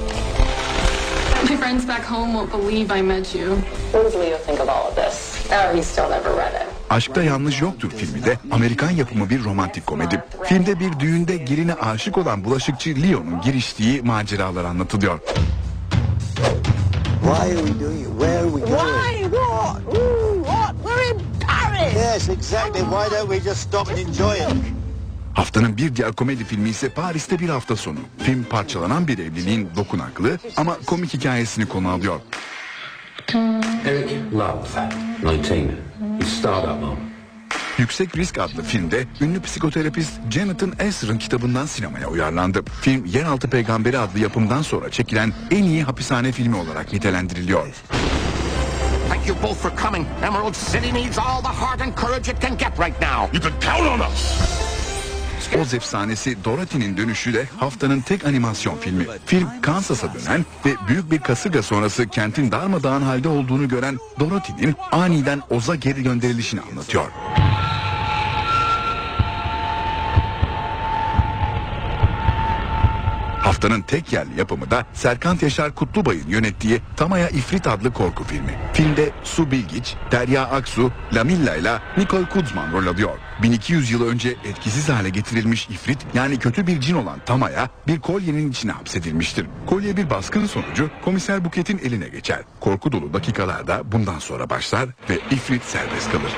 [1.53, 3.57] My friends back home won't believe I met you.
[3.93, 5.47] What does Leo think of all of this?
[5.53, 6.69] Oh, he still never read it.
[6.91, 10.25] Aşkta Yanlış Yoktur filmi de Amerikan yapımı bir romantik komedi.
[10.45, 15.19] Filmde bir düğünde geline aşık olan bulaşıkçı Leo'nun giriştiği maceralar anlatılıyor.
[17.23, 18.09] Why are we doing it?
[18.19, 18.71] Where are we going?
[18.71, 19.23] Why?
[19.23, 19.97] What?
[19.97, 20.75] Ooh, what?
[20.85, 21.95] We're in Paris!
[21.95, 22.81] Yes, exactly.
[22.81, 24.82] Why don't we just stop and enjoy it?
[25.35, 27.99] Haftanın bir diğer komedi filmi ise Paris'te bir hafta sonu.
[28.19, 32.21] Film parçalanan bir evliliğin dokunaklı ama komik hikayesini konu alıyor.
[33.87, 34.59] Eric Love,
[35.25, 35.51] 19.
[36.21, 36.97] He's startup mom.
[37.79, 42.63] Yüksek Risk adlı filmde ünlü psikoterapist Jonathan Esser'ın kitabından sinemaya uyarlandı.
[42.81, 47.67] Film Yeraltı Peygamberi adlı yapımdan sonra çekilen en iyi hapishane filmi olarak nitelendiriliyor.
[49.09, 50.07] Thank you both for coming.
[50.25, 53.33] Emerald City needs all the heart and courage it can get right now.
[53.33, 54.72] You can count on us.
[55.61, 59.07] Oz efsanesi Dorothy'nin dönüşü de haftanın tek animasyon filmi.
[59.27, 65.43] Film Kansas'a dönen ve büyük bir kasırga sonrası kentin darmadağın halde olduğunu gören Dorothy'nin aniden
[65.51, 67.05] Oz'a geri gönderilişini anlatıyor.
[73.63, 78.59] Haftanın tek yerli yapımı da Serkant Yaşar Kutlubay'ın yönettiği Tamaya İfrit adlı korku filmi.
[78.73, 83.19] Filmde Su Bilgiç, Derya Aksu, Lamilla ile Nicole Kuzman rol alıyor.
[83.43, 88.51] 1200 yıl önce etkisiz hale getirilmiş ifrit yani kötü bir cin olan Tamaya bir kolyenin
[88.51, 89.47] içine hapsedilmiştir.
[89.67, 92.41] Kolye bir baskın sonucu komiser Buket'in eline geçer.
[92.61, 96.33] Korku dolu dakikalarda bundan sonra başlar ve ifrit serbest kalır.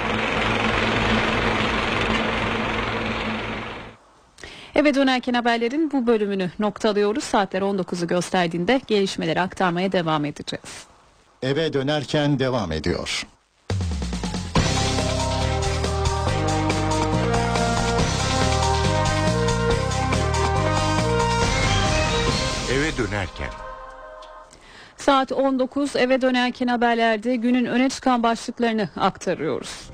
[4.75, 7.25] Eve dönerken haberlerin bu bölümünü noktalıyoruz.
[7.25, 10.87] Saatler 19'u gösterdiğinde gelişmeleri aktarmaya devam edeceğiz.
[11.43, 13.27] Eve dönerken devam ediyor.
[22.73, 23.51] Eve dönerken.
[24.97, 29.91] Saat 19 eve dönerken haberlerde günün öne çıkan başlıklarını aktarıyoruz.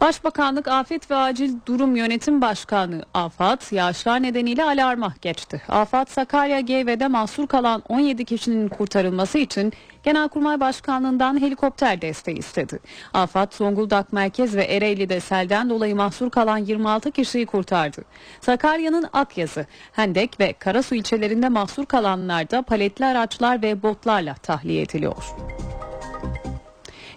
[0.00, 5.62] Başbakanlık Afet ve Acil Durum Yönetim Başkanlığı AFAD yağışlar nedeniyle alarma geçti.
[5.68, 9.72] AFAD Sakarya GV'de mahsur kalan 17 kişinin kurtarılması için
[10.02, 12.78] Genelkurmay Başkanlığından helikopter desteği istedi.
[13.14, 18.02] AFAD Zonguldak Merkez ve Ereğli'de selden dolayı mahsur kalan 26 kişiyi kurtardı.
[18.40, 25.24] Sakarya'nın Akyazı, Hendek ve Karasu ilçelerinde mahsur kalanlar da paletli araçlar ve botlarla tahliye ediliyor.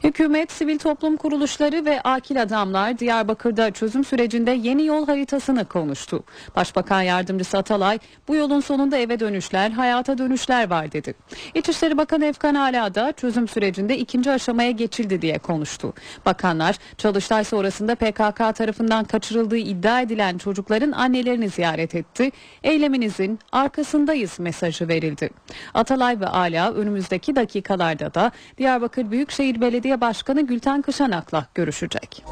[0.04, 6.24] Hükümet, sivil toplum kuruluşları ve akil adamlar Diyarbakır'da çözüm sürecinde yeni yol haritasını konuştu.
[6.56, 11.14] Başbakan Yardımcısı Atalay, bu yolun sonunda eve dönüşler, hayata dönüşler var dedi.
[11.56, 15.94] İçişleri Bakanı Efkan Ala da çözüm sürecinde ikinci aşamaya geçildi diye konuştu.
[16.26, 22.32] Bakanlar, çalıştay sonrasında PKK tarafından kaçırıldığı iddia edilen çocukların annelerini ziyaret etti.
[22.64, 25.30] Eyleminizin arkasındayız mesajı verildi.
[25.74, 32.26] Atalay ve Ala önümüzdeki dakikalarda da Diyarbakır Büyükşehir Belediye Başkanı Gülten Kışanak'la görüşecek.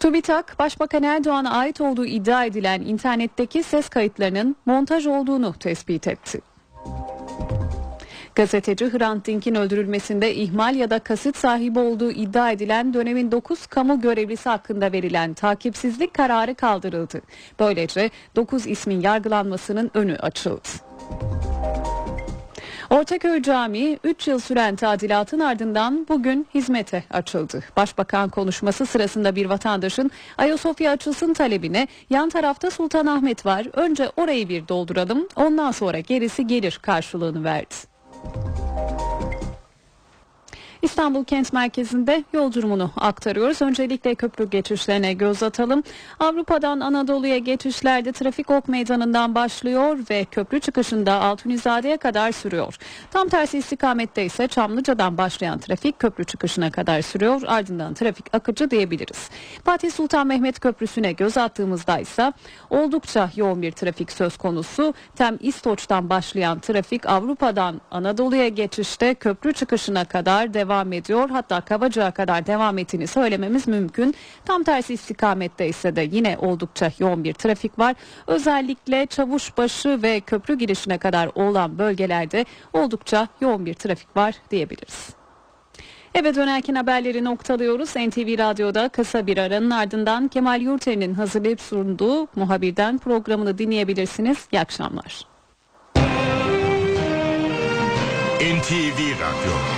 [0.00, 6.40] TÜBİTAK, Başbakan Erdoğan'a ait olduğu iddia edilen internetteki ses kayıtlarının montaj olduğunu tespit etti.
[8.34, 14.00] Gazeteci Hrant Dink'in öldürülmesinde ihmal ya da kasıt sahibi olduğu iddia edilen dönemin 9 kamu
[14.00, 17.20] görevlisi hakkında verilen takipsizlik kararı kaldırıldı.
[17.60, 20.68] Böylece 9 ismin yargılanmasının önü açıldı.
[22.90, 27.64] Ortaköy Camii 3 yıl süren tadilatın ardından bugün hizmete açıldı.
[27.76, 34.68] Başbakan konuşması sırasında bir vatandaşın Ayasofya açılsın talebine yan tarafta Sultanahmet var önce orayı bir
[34.68, 37.74] dolduralım ondan sonra gerisi gelir karşılığını verdi.
[40.82, 43.62] İstanbul kent merkezinde yol durumunu aktarıyoruz.
[43.62, 45.82] Öncelikle köprü geçişlerine göz atalım.
[46.20, 52.76] Avrupa'dan Anadolu'ya geçişlerde trafik ok meydanından başlıyor ve köprü çıkışında Altunizade'ye kadar sürüyor.
[53.10, 57.42] Tam tersi istikamette ise Çamlıca'dan başlayan trafik köprü çıkışına kadar sürüyor.
[57.46, 59.30] Ardından trafik akıcı diyebiliriz.
[59.64, 62.32] Fatih Sultan Mehmet Köprüsü'ne göz attığımızda ise
[62.70, 64.94] oldukça yoğun bir trafik söz konusu.
[65.16, 71.30] Tem İstoç'tan başlayan trafik Avrupa'dan Anadolu'ya geçişte köprü çıkışına kadar devam devam ediyor.
[71.30, 74.14] Hatta Kavacık'a kadar devam ettiğini söylememiz mümkün.
[74.44, 77.94] Tam tersi istikamette ise de yine oldukça yoğun bir trafik var.
[78.26, 85.10] Özellikle Çavuşbaşı ve köprü girişine kadar olan bölgelerde oldukça yoğun bir trafik var diyebiliriz.
[86.14, 87.88] Eve dönerken haberleri noktalıyoruz.
[87.88, 94.48] NTV Radyo'da kısa bir aranın ardından Kemal Yurter'in hazırlayıp sunduğu muhabirden programını dinleyebilirsiniz.
[94.52, 95.26] İyi akşamlar.
[98.40, 99.77] NTV Radyo